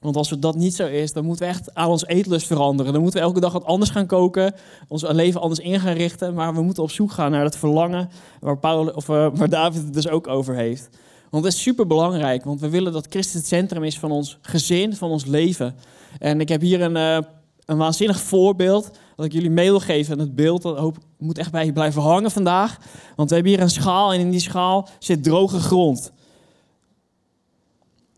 [0.00, 2.92] Want als dat niet zo is, dan moeten we echt aan ons eetlust veranderen.
[2.92, 4.54] Dan moeten we elke dag wat anders gaan koken,
[4.88, 6.34] ons leven anders in gaan richten.
[6.34, 8.08] Maar we moeten op zoek gaan naar het verlangen
[8.40, 10.88] waar, Paul, of, uh, waar David het dus ook over heeft.
[11.30, 14.38] Want het is super belangrijk, want we willen dat Christus het centrum is van ons
[14.40, 15.74] gezin, van ons leven.
[16.18, 17.24] En ik heb hier een,
[17.68, 20.12] een waanzinnig voorbeeld dat ik jullie mee wil geven.
[20.12, 22.78] En het beeld dat hoop, moet echt bij je blijven hangen vandaag.
[23.16, 26.12] Want we hebben hier een schaal en in die schaal zit droge grond.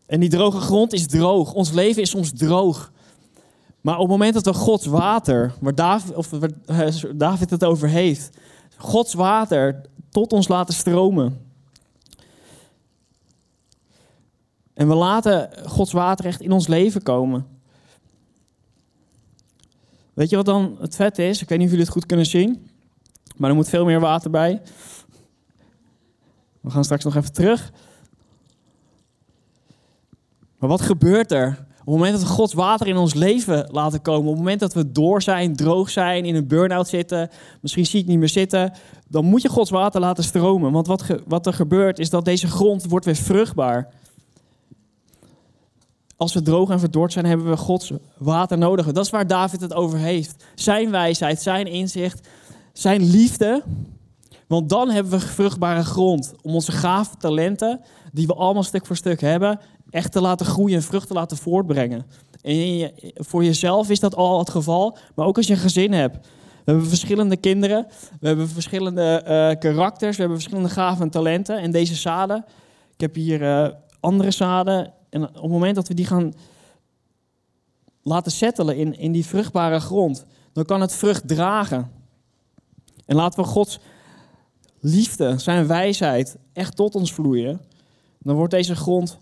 [0.05, 1.53] En die droge grond is droog.
[1.53, 2.91] Ons leven is soms droog.
[3.81, 6.51] Maar op het moment dat we Gods water, David, of waar
[7.15, 8.37] David het over heeft,
[8.77, 11.45] Gods water tot ons laten stromen.
[14.73, 17.59] En we laten Gods water echt in ons leven komen.
[20.21, 21.41] Weet je wat dan het vet is?
[21.41, 22.69] Ik weet niet of jullie het goed kunnen zien.
[23.37, 24.61] Maar er moet veel meer water bij.
[26.59, 27.71] We gaan straks nog even terug.
[30.57, 31.47] Maar wat gebeurt er?
[31.47, 34.59] Op het moment dat we Gods water in ons leven laten komen, op het moment
[34.59, 37.29] dat we door zijn, droog zijn, in een burn-out zitten,
[37.61, 38.73] misschien zie ik niet meer zitten,
[39.07, 40.71] dan moet je Gods water laten stromen.
[40.71, 43.93] Want wat, wat er gebeurt is dat deze grond wordt weer vruchtbaar.
[46.21, 48.91] Als we droog en verdord zijn, hebben we Gods water nodig.
[48.91, 50.45] Dat is waar David het over heeft.
[50.55, 52.27] Zijn wijsheid, zijn inzicht,
[52.73, 53.63] zijn liefde.
[54.47, 57.81] Want dan hebben we vruchtbare grond om onze gave talenten,
[58.11, 62.05] die we allemaal stuk voor stuk hebben, echt te laten groeien en vruchten laten voortbrengen.
[62.41, 66.15] En voor jezelf is dat al het geval, maar ook als je een gezin hebt.
[66.65, 67.87] We hebben verschillende kinderen,
[68.19, 71.57] we hebben verschillende uh, karakters, we hebben verschillende gaven en talenten.
[71.57, 72.45] En deze zaden,
[72.93, 73.67] ik heb hier uh,
[73.99, 74.93] andere zaden.
[75.11, 76.33] En op het moment dat we die gaan
[78.01, 81.91] laten settelen in, in die vruchtbare grond, dan kan het vrucht dragen.
[83.05, 83.79] En laten we Gods,
[84.79, 87.61] liefde, zijn wijsheid echt tot ons vloeien,
[88.19, 89.19] dan wordt deze grond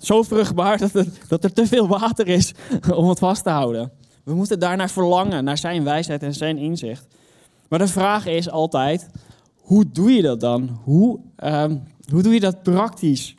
[0.00, 2.52] zo vruchtbaar dat er, dat er te veel water is
[2.94, 3.92] om het vast te houden.
[4.24, 7.06] We moeten daarnaar verlangen, naar zijn wijsheid en zijn inzicht.
[7.68, 9.08] Maar de vraag is altijd,
[9.70, 10.80] hoe doe je dat dan?
[10.84, 11.76] Hoe, ehm,
[12.08, 13.34] hoe doe je dat praktisch?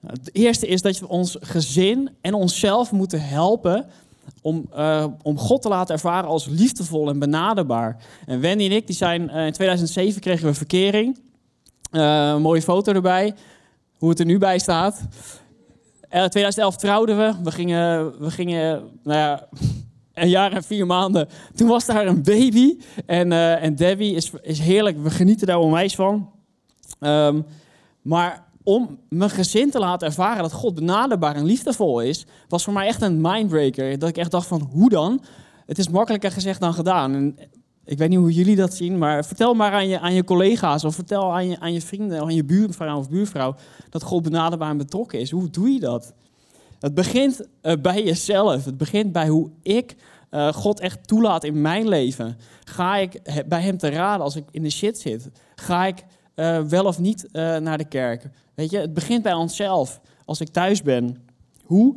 [0.00, 3.86] Nou, het eerste is dat we ons gezin en onszelf moeten helpen
[4.42, 8.04] om, uh, om God te laten ervaren als liefdevol en benaderbaar.
[8.26, 11.18] En Wendy en ik, die zijn, uh, in 2007 kregen we verkering.
[11.90, 13.34] Een mooie foto erbij,
[13.98, 15.00] hoe het er nu bij staat.
[16.08, 17.34] 2011 trouwden we.
[17.42, 19.48] We gingen, we gingen nou ja,
[20.16, 21.28] een jaar en vier maanden.
[21.54, 22.78] Toen was daar een baby.
[23.06, 25.02] En, uh, en Debbie is, is heerlijk.
[25.02, 26.30] We genieten daar onwijs van.
[27.00, 27.46] Um,
[28.02, 32.72] maar om mijn gezin te laten ervaren dat God benaderbaar en liefdevol is, was voor
[32.72, 33.98] mij echt een mindbreaker.
[33.98, 35.22] Dat ik echt dacht van, hoe dan?
[35.66, 37.14] Het is makkelijker gezegd dan gedaan.
[37.14, 37.36] En
[37.84, 40.84] ik weet niet hoe jullie dat zien, maar vertel maar aan je, aan je collega's
[40.84, 43.54] of vertel aan je, aan je vrienden, aan je buurvrouw of buurvrouw
[43.90, 45.30] dat God benaderbaar en betrokken is.
[45.30, 46.14] Hoe doe je dat?
[46.86, 48.64] Het begint uh, bij jezelf.
[48.64, 49.96] Het begint bij hoe ik
[50.30, 52.38] uh, God echt toelaat in mijn leven.
[52.64, 55.30] Ga ik bij Hem te raden als ik in de shit zit?
[55.54, 58.28] Ga ik uh, wel of niet naar de kerk?
[58.54, 60.00] Weet je, het begint bij onszelf.
[60.24, 61.26] Als ik thuis ben,
[61.64, 61.96] hoe,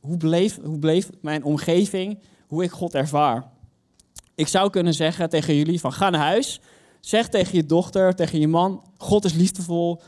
[0.00, 3.50] hoe, bleef, hoe bleef mijn omgeving, hoe ik God ervaar?
[4.34, 6.60] Ik zou kunnen zeggen tegen jullie van ga naar huis.
[7.00, 10.00] Zeg tegen je dochter, tegen je man, God is liefdevol.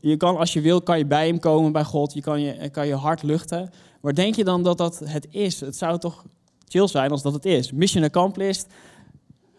[0.00, 2.12] Je kan, als je wil, kan je bij hem komen, bij God.
[2.12, 3.70] Je kan je, kan je hart luchten.
[4.00, 5.60] Maar denk je dan dat dat het is?
[5.60, 6.24] Het zou toch
[6.68, 7.72] chill zijn als dat het is.
[7.72, 8.66] Mission accomplished,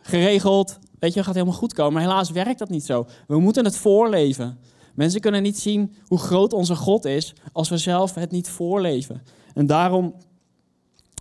[0.01, 1.93] geregeld, weet je, gaat helemaal goed komen.
[1.93, 3.08] Maar helaas werkt dat niet zo.
[3.27, 4.60] We moeten het voorleven.
[4.93, 9.21] Mensen kunnen niet zien hoe groot onze God is als we zelf het niet voorleven.
[9.53, 10.15] En daarom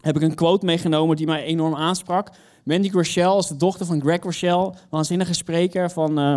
[0.02, 2.30] heb ik een quote meegenomen die mij enorm aansprak.
[2.64, 6.36] Mandy Rochelle is de dochter van Greg Rochelle, waanzinnige spreker van, uh,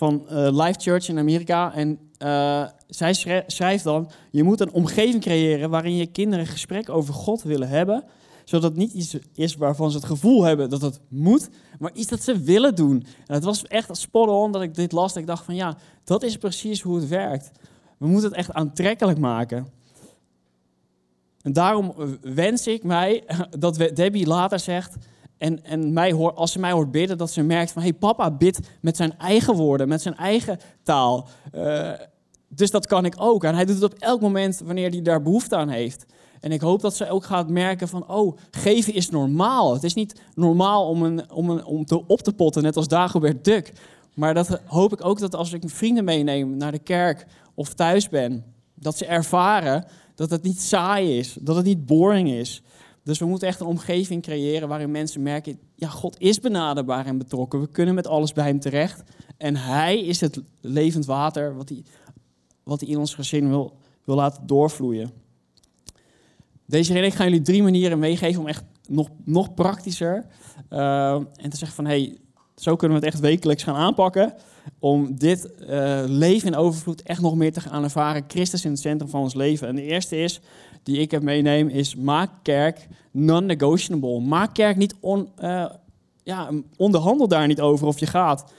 [0.00, 1.74] van uh, Life Church in Amerika.
[1.74, 7.14] En uh, zij schrijft dan: Je moet een omgeving creëren waarin je kinderen gesprek over
[7.14, 8.04] God willen hebben,
[8.44, 12.08] zodat het niet iets is waarvan ze het gevoel hebben dat het moet, maar iets
[12.08, 13.04] dat ze willen doen.
[13.26, 15.16] En het was echt spot on dat ik dit las.
[15.16, 17.50] Ik dacht van ja, dat is precies hoe het werkt.
[17.98, 19.66] We moeten het echt aantrekkelijk maken.
[21.42, 23.24] En daarom wens ik mij
[23.58, 24.96] dat Debbie later zegt,
[25.40, 27.82] en, en mij hoor, als ze mij hoort bidden, dat ze merkt van...
[27.82, 31.28] hé, hey, papa bidt met zijn eigen woorden, met zijn eigen taal.
[31.54, 31.90] Uh,
[32.48, 33.44] dus dat kan ik ook.
[33.44, 36.06] En hij doet het op elk moment wanneer hij daar behoefte aan heeft.
[36.40, 38.08] En ik hoop dat ze ook gaat merken van...
[38.08, 39.74] oh, geven is normaal.
[39.74, 42.88] Het is niet normaal om, een, om, een, om te op te potten, net als
[42.88, 43.72] Dagobert Duck.
[44.14, 48.08] Maar dat hoop ik ook dat als ik vrienden meeneem naar de kerk of thuis
[48.08, 48.44] ben...
[48.74, 52.62] dat ze ervaren dat het niet saai is, dat het niet boring is...
[53.10, 57.18] Dus we moeten echt een omgeving creëren waarin mensen merken, ja, God is benaderbaar en
[57.18, 57.60] betrokken.
[57.60, 59.02] We kunnen met alles bij hem terecht.
[59.36, 61.82] En hij is het levend water wat hij,
[62.62, 65.10] wat hij in ons gezin wil, wil laten doorvloeien.
[66.66, 70.26] Deze reden, ik ga jullie drie manieren meegeven om echt nog, nog praktischer
[70.70, 72.18] uh, en te zeggen van, hey,
[72.56, 74.34] zo kunnen we het echt wekelijks gaan aanpakken.
[74.78, 78.24] Om dit uh, leven in overvloed echt nog meer te gaan ervaren.
[78.28, 79.68] Christus in het centrum van ons leven.
[79.68, 80.40] En de eerste is,
[80.82, 84.20] die ik heb meeneem, is maak kerk non-negotiable.
[84.20, 85.66] Maak kerk niet on, uh,
[86.22, 88.52] ja, onderhandel daar niet over of je gaat.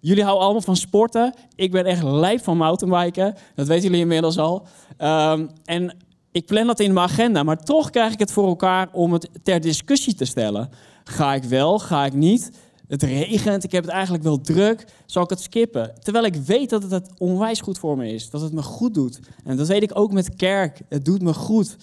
[0.00, 1.34] Jullie houden allemaal van sporten.
[1.54, 3.34] Ik ben echt lijp van mountainbiken.
[3.54, 4.66] Dat weten jullie inmiddels al.
[4.98, 5.96] Um, en
[6.32, 9.28] ik plan dat in mijn agenda, maar toch krijg ik het voor elkaar om het
[9.42, 10.70] ter discussie te stellen.
[11.04, 12.50] Ga ik wel, ga ik niet?
[12.88, 14.84] Het regent, ik heb het eigenlijk wel druk.
[15.06, 15.94] Zal ik het skippen?
[16.02, 18.30] Terwijl ik weet dat het onwijs goed voor me is.
[18.30, 19.20] Dat het me goed doet.
[19.44, 20.80] En dat weet ik ook met kerk.
[20.88, 21.76] Het doet me goed.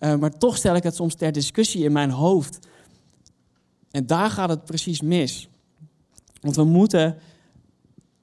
[0.00, 2.58] Uh, maar toch stel ik het soms ter discussie in mijn hoofd.
[3.90, 5.48] En daar gaat het precies mis.
[6.40, 7.18] Want we moeten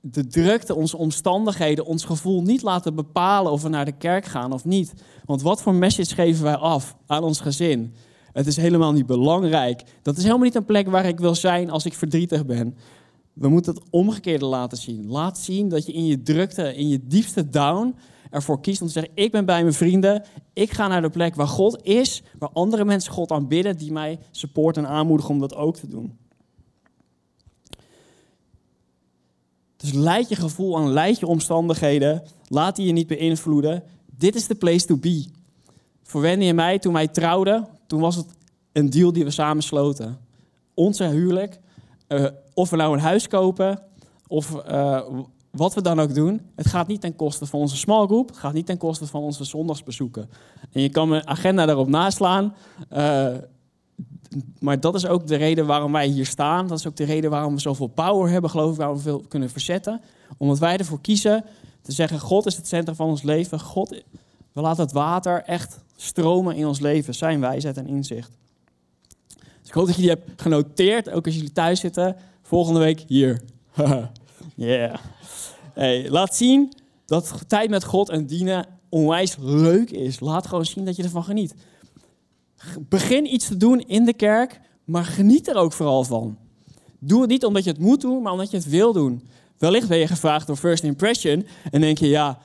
[0.01, 4.53] de drukte, onze omstandigheden, ons gevoel niet laten bepalen of we naar de kerk gaan
[4.53, 4.93] of niet.
[5.25, 7.93] Want wat voor message geven wij af aan ons gezin?
[8.33, 9.83] Het is helemaal niet belangrijk.
[10.01, 12.75] Dat is helemaal niet een plek waar ik wil zijn als ik verdrietig ben.
[13.33, 15.07] We moeten het omgekeerde laten zien.
[15.07, 17.95] Laat zien dat je in je drukte, in je diepste down,
[18.29, 20.23] ervoor kiest om te zeggen: Ik ben bij mijn vrienden.
[20.53, 24.19] Ik ga naar de plek waar God is, waar andere mensen God aanbidden, die mij
[24.31, 26.17] supporten en aanmoedigen om dat ook te doen.
[29.77, 32.23] Dus leid je gevoel aan, leid je omstandigheden.
[32.47, 33.83] Laat die je niet beïnvloeden.
[34.17, 35.25] Dit is de place to be.
[36.03, 38.25] Voor Wendy en mij, toen wij trouwden, toen was het
[38.71, 40.17] een deal die we samen sloten.
[40.73, 41.59] Onze huwelijk,
[42.07, 43.81] uh, of we nou een huis kopen,
[44.27, 45.01] of uh,
[45.51, 48.37] wat we dan ook doen, het gaat niet ten koste van onze small group, het
[48.37, 50.29] gaat niet ten koste van onze zondagsbezoeken.
[50.71, 52.55] En je kan mijn agenda daarop naslaan.
[52.91, 53.27] Uh,
[54.59, 56.67] maar dat is ook de reden waarom wij hier staan.
[56.67, 59.23] Dat is ook de reden waarom we zoveel power hebben, geloof ik, waarom we veel
[59.27, 60.01] kunnen verzetten.
[60.37, 61.45] Omdat wij ervoor kiezen
[61.81, 63.59] te zeggen, God is het centrum van ons leven.
[63.59, 64.03] God,
[64.51, 68.31] we laten het water echt stromen in ons leven, zijn wijsheid en inzicht.
[69.37, 72.15] Dus ik hoop dat je die hebt genoteerd, ook als jullie thuis zitten.
[72.41, 73.41] Volgende week hier.
[74.55, 74.95] yeah.
[75.73, 76.73] Hey, laat zien
[77.05, 80.19] dat tijd met God en dienen onwijs leuk is.
[80.19, 81.55] Laat gewoon zien dat je ervan geniet.
[82.79, 86.37] Begin iets te doen in de kerk, maar geniet er ook vooral van.
[86.99, 89.27] Doe het niet omdat je het moet doen, maar omdat je het wil doen.
[89.57, 92.39] Wellicht ben je gevraagd door First Impression en denk je, ja,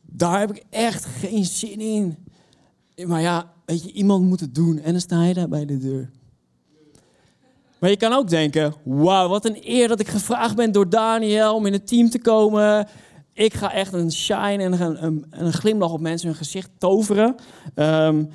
[0.00, 2.16] daar heb ik echt geen zin in.
[3.04, 5.78] Maar ja, weet je, iemand moet het doen en dan sta je daar bij de
[5.78, 6.10] deur.
[7.78, 11.54] Maar je kan ook denken, wauw, wat een eer dat ik gevraagd ben door Daniel
[11.54, 12.88] om in het team te komen.
[13.32, 17.34] Ik ga echt een shine en een, een, een glimlach op mensen hun gezicht toveren.
[17.74, 18.30] Um,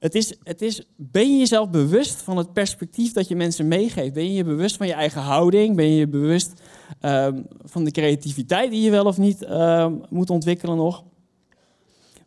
[0.00, 4.14] het is, het is, ben je jezelf bewust van het perspectief dat je mensen meegeeft?
[4.14, 5.76] Ben je je bewust van je eigen houding?
[5.76, 6.52] Ben je je bewust
[7.00, 11.04] um, van de creativiteit die je wel of niet um, moet ontwikkelen nog?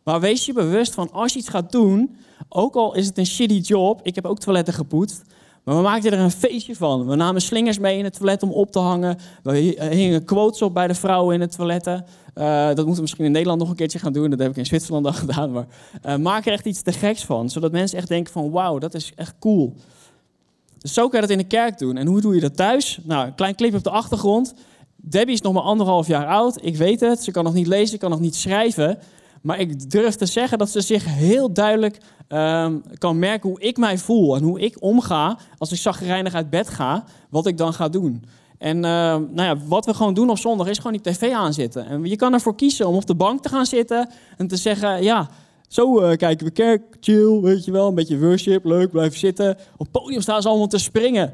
[0.04, 2.16] Maar wees je bewust van als je iets gaat doen,
[2.48, 5.22] ook al is het een shitty job, ik heb ook toiletten gepoetst,
[5.64, 7.06] maar we maakten er een feestje van.
[7.06, 9.18] We namen slingers mee in het toilet om op te hangen.
[9.42, 9.52] We
[9.90, 12.04] hingen quotes op bij de vrouwen in het toiletten.
[12.34, 14.30] Uh, dat moeten we misschien in Nederland nog een keertje gaan doen.
[14.30, 15.52] Dat heb ik in Zwitserland al gedaan.
[15.52, 15.66] Maar
[16.06, 17.50] uh, maak er echt iets te geks van.
[17.50, 19.74] Zodat mensen echt denken van wauw, dat is echt cool.
[20.78, 21.96] Dus zo kan je dat in de kerk doen.
[21.96, 22.98] En hoe doe je dat thuis?
[23.02, 24.54] Nou, een klein clip op de achtergrond.
[24.96, 26.58] Debbie is nog maar anderhalf jaar oud.
[26.62, 27.22] Ik weet het.
[27.22, 28.98] Ze kan nog niet lezen, kan nog niet schrijven.
[29.44, 33.76] Maar ik durf te zeggen dat ze zich heel duidelijk um, kan merken hoe ik
[33.76, 34.36] mij voel.
[34.36, 37.04] En hoe ik omga als ik zagrijnig uit bed ga.
[37.30, 38.24] Wat ik dan ga doen.
[38.58, 41.86] En uh, nou ja, wat we gewoon doen op zondag is gewoon die tv aanzetten.
[41.86, 45.02] En je kan ervoor kiezen om op de bank te gaan zitten en te zeggen,
[45.02, 45.28] ja,
[45.68, 49.50] zo uh, kijken we kerk, chill, weet je wel, een beetje worship, leuk, blijven zitten.
[49.76, 51.32] Op het podium staan ze allemaal te springen.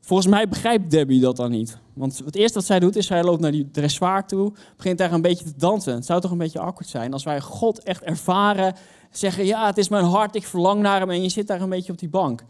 [0.00, 1.78] Volgens mij begrijpt Debbie dat dan niet.
[1.92, 5.12] Want het eerste wat zij doet is, zij loopt naar die dressoir toe, begint daar
[5.12, 5.94] een beetje te dansen.
[5.94, 8.74] Het zou toch een beetje awkward zijn als wij God echt ervaren,
[9.10, 11.68] zeggen, ja, het is mijn hart, ik verlang naar hem en je zit daar een
[11.68, 12.44] beetje op die bank.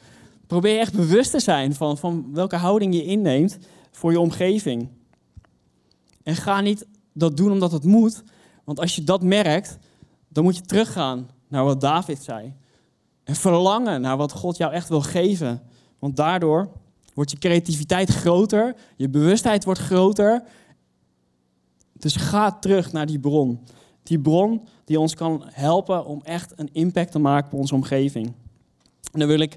[0.46, 3.58] Probeer echt bewust te zijn van, van welke houding je inneemt
[3.90, 4.88] voor je omgeving.
[6.22, 8.22] En ga niet dat doen omdat het moet,
[8.64, 9.78] want als je dat merkt,
[10.28, 12.54] dan moet je teruggaan naar wat David zei.
[13.24, 15.62] En verlangen naar wat God jou echt wil geven.
[15.98, 16.68] Want daardoor
[17.14, 20.42] wordt je creativiteit groter, je bewustheid wordt groter.
[21.92, 23.60] Dus ga terug naar die bron.
[24.02, 28.26] Die bron die ons kan helpen om echt een impact te maken op onze omgeving.
[29.12, 29.56] En dan wil ik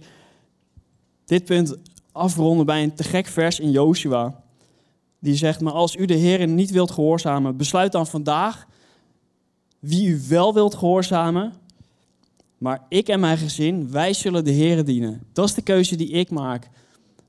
[1.26, 1.76] dit punt
[2.12, 4.44] afronden bij een te gek vers in Joshua.
[5.20, 8.68] Die zegt, maar als u de Heer niet wilt gehoorzamen, besluit dan vandaag
[9.80, 11.54] wie u wel wilt gehoorzamen.
[12.58, 15.22] Maar ik en mijn gezin, wij zullen de Heer dienen.
[15.34, 16.70] Dat is de keuze die ik maak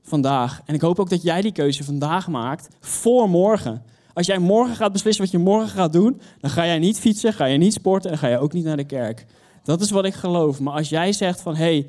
[0.05, 0.61] vandaag.
[0.65, 3.83] En ik hoop ook dat jij die keuze vandaag maakt voor morgen.
[4.13, 7.33] Als jij morgen gaat beslissen wat je morgen gaat doen, dan ga jij niet fietsen,
[7.33, 9.25] ga je niet sporten en ga je ook niet naar de kerk.
[9.63, 10.59] Dat is wat ik geloof.
[10.59, 11.87] Maar als jij zegt van, hé, hey,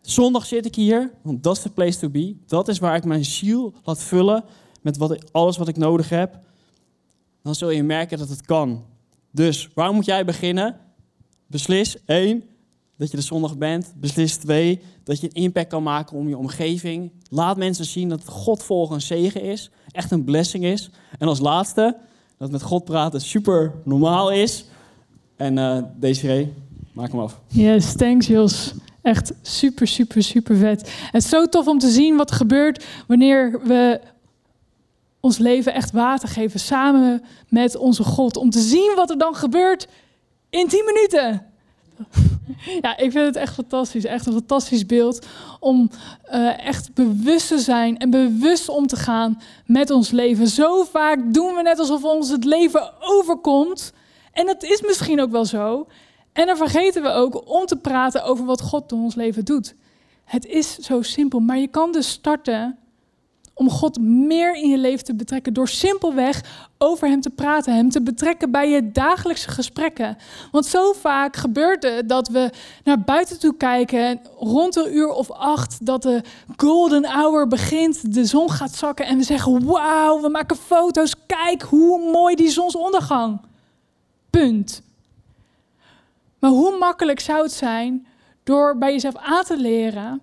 [0.00, 2.36] Zondag zit ik hier, want dat is de place to be.
[2.46, 4.44] Dat is waar ik mijn ziel laat vullen
[4.80, 6.38] met wat, alles wat ik nodig heb.
[7.42, 8.84] Dan zul je merken dat het kan.
[9.30, 10.76] Dus waar moet jij beginnen?
[11.46, 12.44] Beslis één,
[13.00, 13.92] dat je de zondag bent.
[13.96, 17.10] Beslis twee, dat je een impact kan maken om je omgeving.
[17.28, 19.70] Laat mensen zien dat God volgen een zegen is.
[19.90, 20.90] Echt een blessing is.
[21.18, 21.96] En als laatste,
[22.36, 24.64] dat met God praten super normaal is.
[25.36, 26.52] En uh, Desiree,
[26.92, 27.40] maak hem af.
[27.46, 28.74] Yes, thanks Jos.
[29.02, 30.92] Echt super, super, super vet.
[31.10, 34.00] Het is zo tof om te zien wat er gebeurt wanneer we
[35.20, 38.36] ons leven echt water geven samen met onze God.
[38.36, 39.88] Om te zien wat er dan gebeurt
[40.50, 41.46] in 10 minuten.
[42.82, 44.04] Ja, ik vind het echt fantastisch.
[44.04, 45.26] Echt een fantastisch beeld
[45.60, 45.90] om
[46.32, 50.46] uh, echt bewust te zijn en bewust om te gaan met ons leven.
[50.46, 53.92] Zo vaak doen we net alsof ons het leven overkomt.
[54.32, 55.86] En dat is misschien ook wel zo.
[56.32, 59.74] En dan vergeten we ook om te praten over wat God in ons leven doet.
[60.24, 62.78] Het is zo simpel, maar je kan dus starten
[63.60, 66.42] om God meer in je leven te betrekken door simpelweg
[66.78, 70.16] over Hem te praten, Hem te betrekken bij je dagelijkse gesprekken.
[70.50, 72.50] Want zo vaak gebeurt het dat we
[72.84, 76.22] naar buiten toe kijken, rond een uur of acht, dat de
[76.56, 81.62] golden hour begint, de zon gaat zakken en we zeggen, wauw, we maken foto's, kijk
[81.62, 83.40] hoe mooi die zonsondergang.
[84.30, 84.82] Punt.
[86.38, 88.06] Maar hoe makkelijk zou het zijn
[88.42, 90.20] door bij jezelf aan te leren: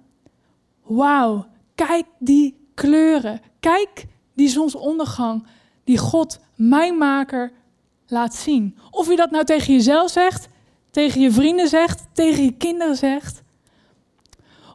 [0.83, 5.45] wauw, kijk die kleuren, kijk die zonsondergang
[5.83, 7.51] die God, mijn maker,
[8.07, 8.77] laat zien.
[8.91, 10.47] Of je dat nou tegen jezelf zegt,
[10.91, 13.41] tegen je vrienden zegt, tegen je kinderen zegt.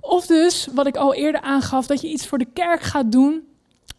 [0.00, 3.42] Of dus, wat ik al eerder aangaf, dat je iets voor de kerk gaat doen.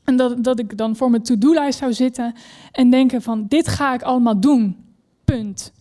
[0.04, 2.36] En dat, dat ik dan voor mijn to-do-lijst zou zitten
[2.72, 4.86] en denken van, dit ga ik allemaal doen.
[5.26, 5.74] Punt.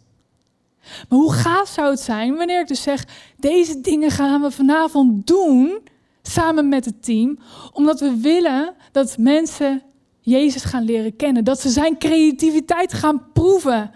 [1.08, 3.04] Maar hoe gaaf zou het zijn wanneer ik dus zeg,
[3.36, 5.80] deze dingen gaan we vanavond doen,
[6.22, 7.38] samen met het team,
[7.72, 9.82] omdat we willen dat mensen
[10.20, 13.90] Jezus gaan leren kennen, dat ze zijn creativiteit gaan proeven.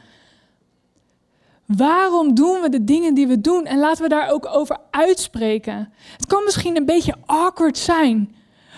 [1.67, 3.65] Waarom doen we de dingen die we doen?
[3.65, 5.93] En laten we daar ook over uitspreken.
[6.17, 8.35] Het kan misschien een beetje awkward zijn,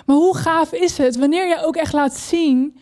[0.06, 2.78] maar hoe gaaf is het wanneer je ook echt laat zien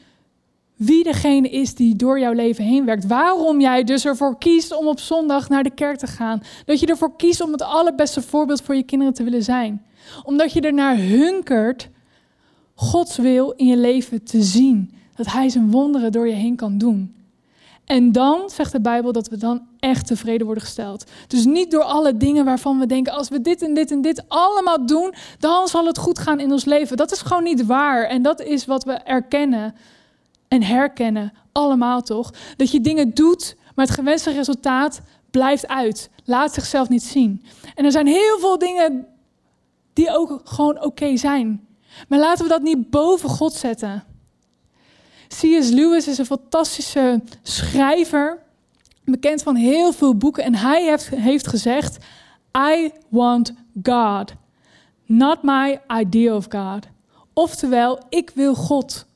[0.76, 3.06] wie degene is die door jouw leven heen werkt.
[3.06, 6.42] Waarom jij dus ervoor kiest om op zondag naar de kerk te gaan.
[6.64, 9.84] Dat je ervoor kiest om het allerbeste voorbeeld voor je kinderen te willen zijn.
[10.22, 11.88] Omdat je ernaar hunkert
[12.74, 14.94] Gods wil in je leven te zien.
[15.14, 17.14] Dat Hij zijn wonderen door je heen kan doen.
[17.84, 21.10] En dan zegt de Bijbel dat we dan echt tevreden worden gesteld.
[21.26, 24.22] Dus niet door alle dingen waarvan we denken, als we dit en dit en dit
[24.28, 26.96] allemaal doen, dan zal het goed gaan in ons leven.
[26.96, 28.04] Dat is gewoon niet waar.
[28.04, 29.74] En dat is wat we erkennen
[30.48, 32.32] en herkennen, allemaal toch?
[32.56, 35.00] Dat je dingen doet, maar het gewenste resultaat
[35.30, 36.10] blijft uit.
[36.24, 37.44] Laat zichzelf niet zien.
[37.74, 39.06] En er zijn heel veel dingen
[39.96, 41.66] die ook gewoon oké zijn.
[42.08, 44.04] Maar laten we dat niet boven God zetten.
[45.28, 45.68] C.S.
[45.70, 48.42] Lewis is een fantastische schrijver,
[49.04, 50.44] bekend van heel veel boeken.
[50.44, 51.98] En hij heeft, heeft gezegd:
[52.74, 54.32] I want God,
[55.06, 56.86] not my idea of God.
[57.32, 59.06] Oftewel, ik wil God.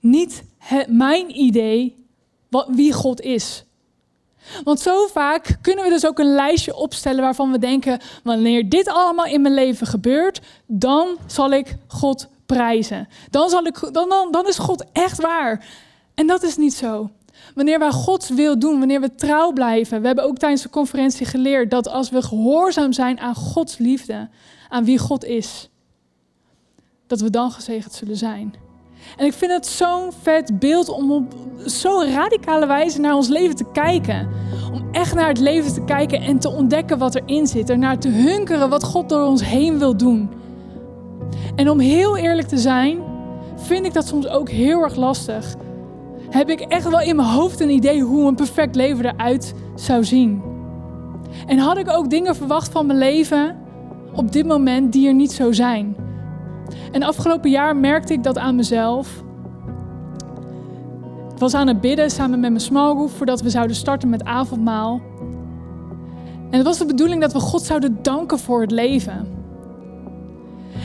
[0.00, 0.44] Niet
[0.88, 2.06] mijn idee
[2.48, 3.64] wat, wie God is.
[4.64, 8.88] Want zo vaak kunnen we dus ook een lijstje opstellen waarvan we denken: wanneer dit
[8.88, 13.08] allemaal in mijn leven gebeurt, dan zal ik God prijzen.
[13.30, 15.66] Dan, zal ik, dan, dan, dan is God echt waar.
[16.14, 17.10] En dat is niet zo.
[17.54, 20.00] Wanneer wij Gods wil doen, wanneer we trouw blijven.
[20.00, 24.28] We hebben ook tijdens de conferentie geleerd dat als we gehoorzaam zijn aan Gods liefde,
[24.68, 25.68] aan wie God is,
[27.06, 28.54] dat we dan gezegend zullen zijn.
[29.16, 31.34] En ik vind het zo'n vet beeld om op
[31.64, 34.28] zo'n radicale wijze naar ons leven te kijken.
[34.72, 37.70] Om echt naar het leven te kijken en te ontdekken wat erin zit.
[37.70, 40.30] Er naar te hunkeren wat God door ons heen wil doen.
[41.54, 42.98] En om heel eerlijk te zijn,
[43.56, 45.54] vind ik dat soms ook heel erg lastig.
[46.30, 50.04] Heb ik echt wel in mijn hoofd een idee hoe een perfect leven eruit zou
[50.04, 50.42] zien.
[51.46, 53.56] En had ik ook dingen verwacht van mijn leven
[54.12, 55.96] op dit moment die er niet zo zijn.
[56.92, 59.22] En afgelopen jaar merkte ik dat aan mezelf.
[61.32, 64.24] Ik was aan het bidden samen met mijn small group voordat we zouden starten met
[64.24, 65.00] avondmaal.
[66.50, 69.28] En het was de bedoeling dat we God zouden danken voor het leven.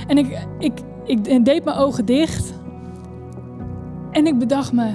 [0.07, 2.53] En ik, ik, ik deed mijn ogen dicht.
[4.11, 4.91] En ik bedacht me.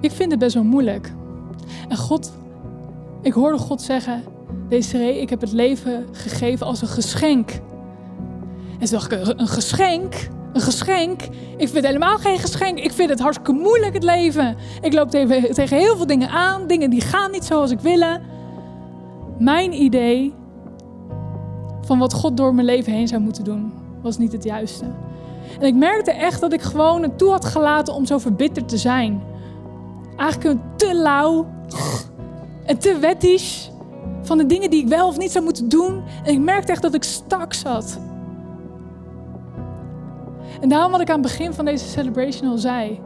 [0.00, 1.12] Ik vind het best wel moeilijk.
[1.88, 2.32] En God,
[3.22, 4.22] ik hoorde God zeggen:
[4.70, 7.50] Desiree, ik heb het leven gegeven als een geschenk.
[8.78, 10.14] En toen dacht ik, een geschenk?
[10.52, 11.22] Een geschenk?
[11.56, 12.78] Ik vind helemaal geen geschenk.
[12.78, 14.56] Ik vind het hartstikke moeilijk, het leven.
[14.80, 16.66] Ik loop tegen, heel veel dingen aan.
[16.66, 18.18] Dingen die gaan niet zoals ik wil.
[19.38, 20.34] Mijn idee
[21.80, 24.84] van wat God door mijn leven heen zou moeten doen, was niet het juiste.
[25.60, 28.78] En ik merkte echt dat ik gewoon het toe had gelaten om zo verbitterd te
[28.78, 29.22] zijn.
[30.16, 31.46] Eigenlijk een te lauw
[32.64, 33.69] en te wettisch
[34.30, 36.02] van de dingen die ik wel of niet zou moeten doen.
[36.24, 37.98] En ik merkte echt dat ik stak zat.
[40.60, 43.00] En daarom wat ik aan het begin van deze celebration al zei.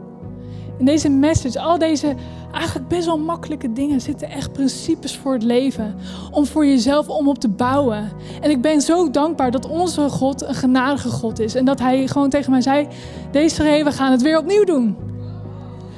[0.77, 2.15] In deze message, al deze
[2.51, 5.95] eigenlijk best wel makkelijke dingen zitten echt principes voor het leven.
[6.31, 8.11] Om voor jezelf om op te bouwen.
[8.41, 11.55] En ik ben zo dankbaar dat onze God een genadige God is.
[11.55, 12.87] En dat hij gewoon tegen mij zei,
[13.31, 14.97] deze we gaan het weer opnieuw doen.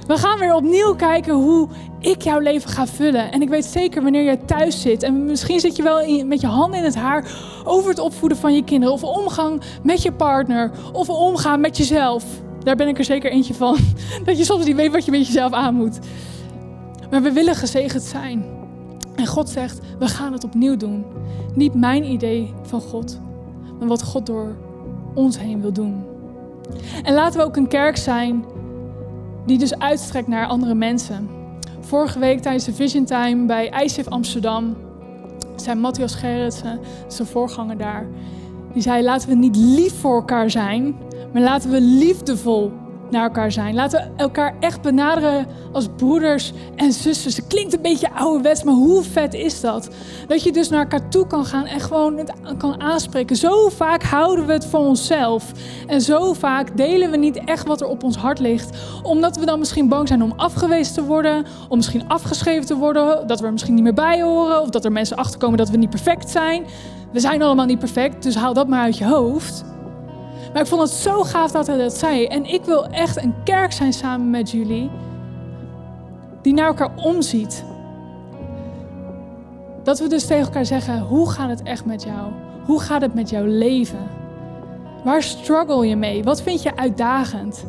[0.08, 1.68] We gaan weer opnieuw kijken hoe
[2.00, 3.32] ik jouw leven ga vullen.
[3.32, 6.42] En ik weet zeker wanneer je thuis zit en misschien zit je wel in, met
[6.42, 7.32] je handen in het haar
[7.64, 12.24] over het opvoeden van je kinderen of omgang met je partner of omgaan met jezelf.
[12.64, 13.78] Daar ben ik er zeker eentje van.
[14.26, 16.00] Dat je soms niet weet wat je met jezelf aan moet.
[17.12, 18.46] Maar we willen gezegend zijn.
[19.16, 21.06] En God zegt, we gaan het opnieuw doen.
[21.54, 23.20] Niet mijn idee van God,
[23.80, 24.56] maar wat God door
[25.14, 26.04] ons heen wil doen.
[27.04, 28.46] En laten we ook een kerk zijn
[29.48, 31.30] die dus uitstrekt naar andere mensen.
[31.80, 34.76] Vorige week tijdens de Vision Time bij ICF Amsterdam
[35.56, 38.06] zei Matthias Gerritsen, zijn voorganger daar,
[38.74, 40.96] die zei: laten we niet lief voor elkaar zijn,
[41.34, 42.72] maar laten we liefdevol
[43.12, 43.76] naar elkaar zijn.
[43.76, 47.36] Laten we elkaar echt benaderen als broeders en zusters.
[47.36, 49.90] Het klinkt een beetje ouderwets, maar hoe vet is dat?
[50.28, 53.36] Dat je dus naar elkaar toe kan gaan en gewoon het kan aanspreken.
[53.36, 55.52] Zo vaak houden we het voor onszelf.
[55.88, 58.78] En zo vaak delen we niet echt wat er op ons hart ligt.
[59.04, 61.46] Omdat we dan misschien bang zijn om afgewezen te worden.
[61.70, 63.28] Om misschien afgeschreven te worden.
[63.28, 64.62] Dat we er misschien niet meer bij horen.
[64.62, 66.66] Of dat er mensen achterkomen dat we niet perfect zijn.
[67.12, 69.64] We zijn allemaal niet perfect, dus haal dat maar uit je hoofd.
[70.58, 72.26] Maar ik vond het zo gaaf dat hij dat zei.
[72.26, 74.90] En ik wil echt een kerk zijn samen met jullie.
[76.42, 77.64] Die naar elkaar omziet.
[79.84, 82.32] Dat we dus tegen elkaar zeggen: hoe gaat het echt met jou?
[82.66, 84.08] Hoe gaat het met jouw leven?
[85.04, 86.24] Waar struggle je mee?
[86.24, 87.66] Wat vind je uitdagend?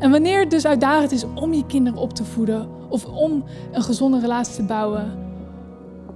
[0.00, 3.82] En wanneer het dus uitdagend is om je kinderen op te voeden of om een
[3.82, 5.18] gezonde relatie te bouwen,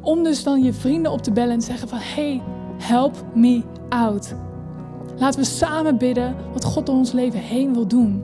[0.01, 2.43] om dus dan je vrienden op te bellen en te zeggen van hey,
[2.79, 4.35] help me out.
[5.19, 8.23] Laten we samen bidden wat God door ons leven heen wil doen.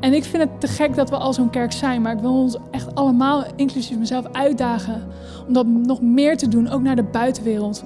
[0.00, 2.40] En ik vind het te gek dat we al zo'n kerk zijn, maar ik wil
[2.40, 5.02] ons echt allemaal, inclusief mezelf, uitdagen
[5.46, 7.84] om dat nog meer te doen, ook naar de buitenwereld.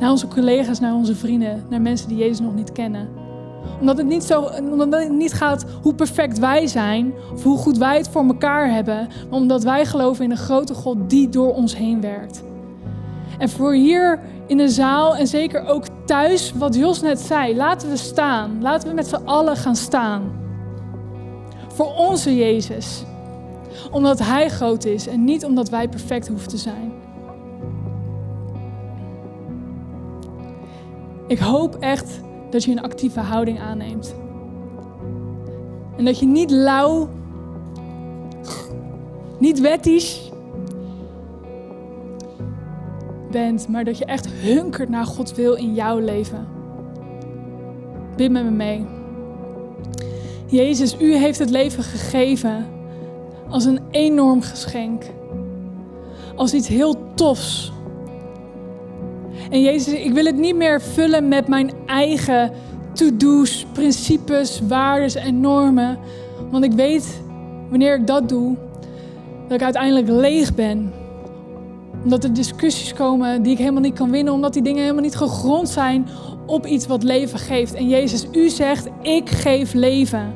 [0.00, 3.08] Naar onze collega's, naar onze vrienden, naar mensen die Jezus nog niet kennen.
[3.80, 7.96] Omdat het niet, zo, het niet gaat hoe perfect wij zijn, of hoe goed wij
[7.96, 11.76] het voor elkaar hebben, maar omdat wij geloven in een grote God die door ons
[11.76, 12.42] heen werkt.
[13.38, 17.88] En voor hier in de zaal en zeker ook thuis, wat Jos net zei, laten
[17.88, 18.62] we staan.
[18.62, 20.32] Laten we met z'n allen gaan staan.
[21.68, 23.02] Voor onze Jezus.
[23.90, 26.92] Omdat Hij groot is en niet omdat wij perfect hoeven te zijn.
[31.26, 32.20] Ik hoop echt
[32.50, 34.14] dat je een actieve houding aanneemt.
[35.96, 37.08] En dat je niet lauw,
[39.38, 40.27] niet wettisch,
[43.30, 46.46] bent, maar dat je echt hunkert naar Gods wil in jouw leven.
[48.16, 48.86] Bid met me mee.
[50.46, 52.66] Jezus, u heeft het leven gegeven
[53.48, 55.02] als een enorm geschenk.
[56.36, 57.72] Als iets heel tofs.
[59.50, 62.52] En Jezus, ik wil het niet meer vullen met mijn eigen
[62.92, 65.98] to-do's, principes, waarden en normen.
[66.50, 67.22] Want ik weet,
[67.68, 68.56] wanneer ik dat doe,
[69.42, 70.92] dat ik uiteindelijk leeg ben
[72.02, 74.32] omdat er discussies komen die ik helemaal niet kan winnen.
[74.32, 76.08] Omdat die dingen helemaal niet gegrond zijn
[76.46, 77.74] op iets wat leven geeft.
[77.74, 80.34] En Jezus, u zegt, ik geef leven.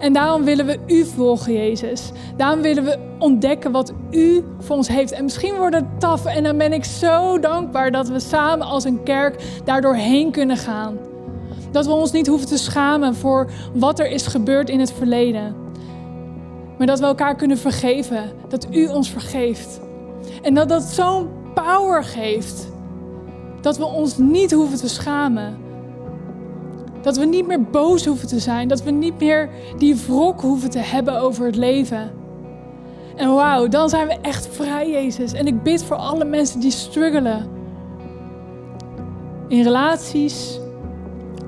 [0.00, 2.10] En daarom willen we u volgen, Jezus.
[2.36, 5.12] Daarom willen we ontdekken wat u voor ons heeft.
[5.12, 6.24] En misschien wordt het taf.
[6.24, 10.56] En dan ben ik zo dankbaar dat we samen als een kerk daardoor heen kunnen
[10.56, 10.98] gaan.
[11.70, 15.54] Dat we ons niet hoeven te schamen voor wat er is gebeurd in het verleden.
[16.78, 18.30] Maar dat we elkaar kunnen vergeven.
[18.48, 19.80] Dat u ons vergeeft.
[20.42, 22.70] En dat dat zo'n power geeft.
[23.60, 25.56] Dat we ons niet hoeven te schamen.
[27.00, 28.68] Dat we niet meer boos hoeven te zijn.
[28.68, 32.10] Dat we niet meer die wrok hoeven te hebben over het leven.
[33.16, 35.32] En wauw, dan zijn we echt vrij, Jezus.
[35.32, 37.50] En ik bid voor alle mensen die struggelen.
[39.48, 40.60] In relaties,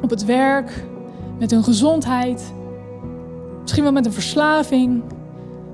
[0.03, 0.85] op het werk,
[1.39, 2.53] met hun gezondheid.
[3.61, 5.03] Misschien wel met een verslaving.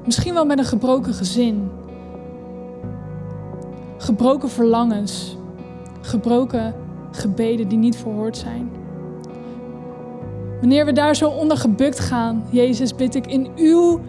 [0.04, 1.70] Misschien wel met een gebroken gezin
[4.00, 5.36] gebroken verlangens,
[6.00, 6.74] gebroken
[7.10, 8.70] gebeden die niet verhoord zijn.
[10.60, 14.00] Wanneer we daar zo onder gebukt gaan, Jezus, bid ik in uw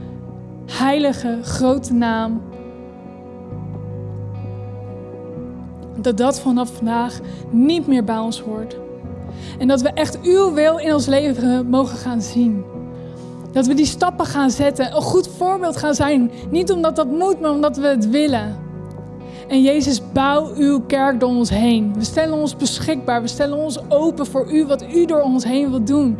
[0.65, 2.41] heilige grote naam
[5.97, 7.19] dat dat vanaf vandaag
[7.49, 8.77] niet meer bij ons hoort.
[9.59, 12.63] En dat we echt uw wil in ons leven mogen gaan zien.
[13.51, 16.31] Dat we die stappen gaan zetten, een goed voorbeeld gaan zijn.
[16.49, 18.70] Niet omdat dat moet, maar omdat we het willen.
[19.51, 21.93] En Jezus, bouw uw kerk door ons heen.
[21.93, 23.21] We stellen ons beschikbaar.
[23.21, 26.17] We stellen ons open voor u, wat u door ons heen wilt doen.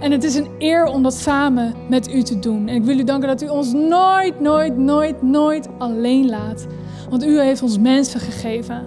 [0.00, 2.68] En het is een eer om dat samen met u te doen.
[2.68, 6.66] En ik wil u danken dat u ons nooit, nooit, nooit, nooit alleen laat.
[7.10, 8.86] Want u heeft ons mensen gegeven.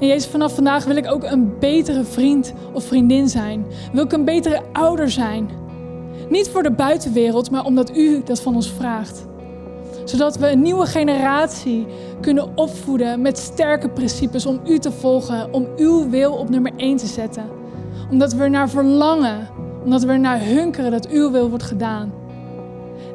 [0.00, 3.66] En Jezus, vanaf vandaag wil ik ook een betere vriend of vriendin zijn.
[3.92, 5.50] Wil ik een betere ouder zijn.
[6.28, 9.32] Niet voor de buitenwereld, maar omdat u dat van ons vraagt
[10.04, 11.86] zodat we een nieuwe generatie
[12.20, 16.96] kunnen opvoeden met sterke principes om u te volgen, om uw wil op nummer 1
[16.96, 17.44] te zetten.
[18.10, 19.48] Omdat we er naar verlangen,
[19.84, 22.12] omdat we er naar hunkeren dat uw wil wordt gedaan.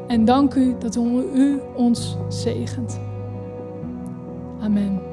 [0.07, 0.97] En dank u dat
[1.33, 2.99] u ons zegent.
[4.61, 5.08] Amen.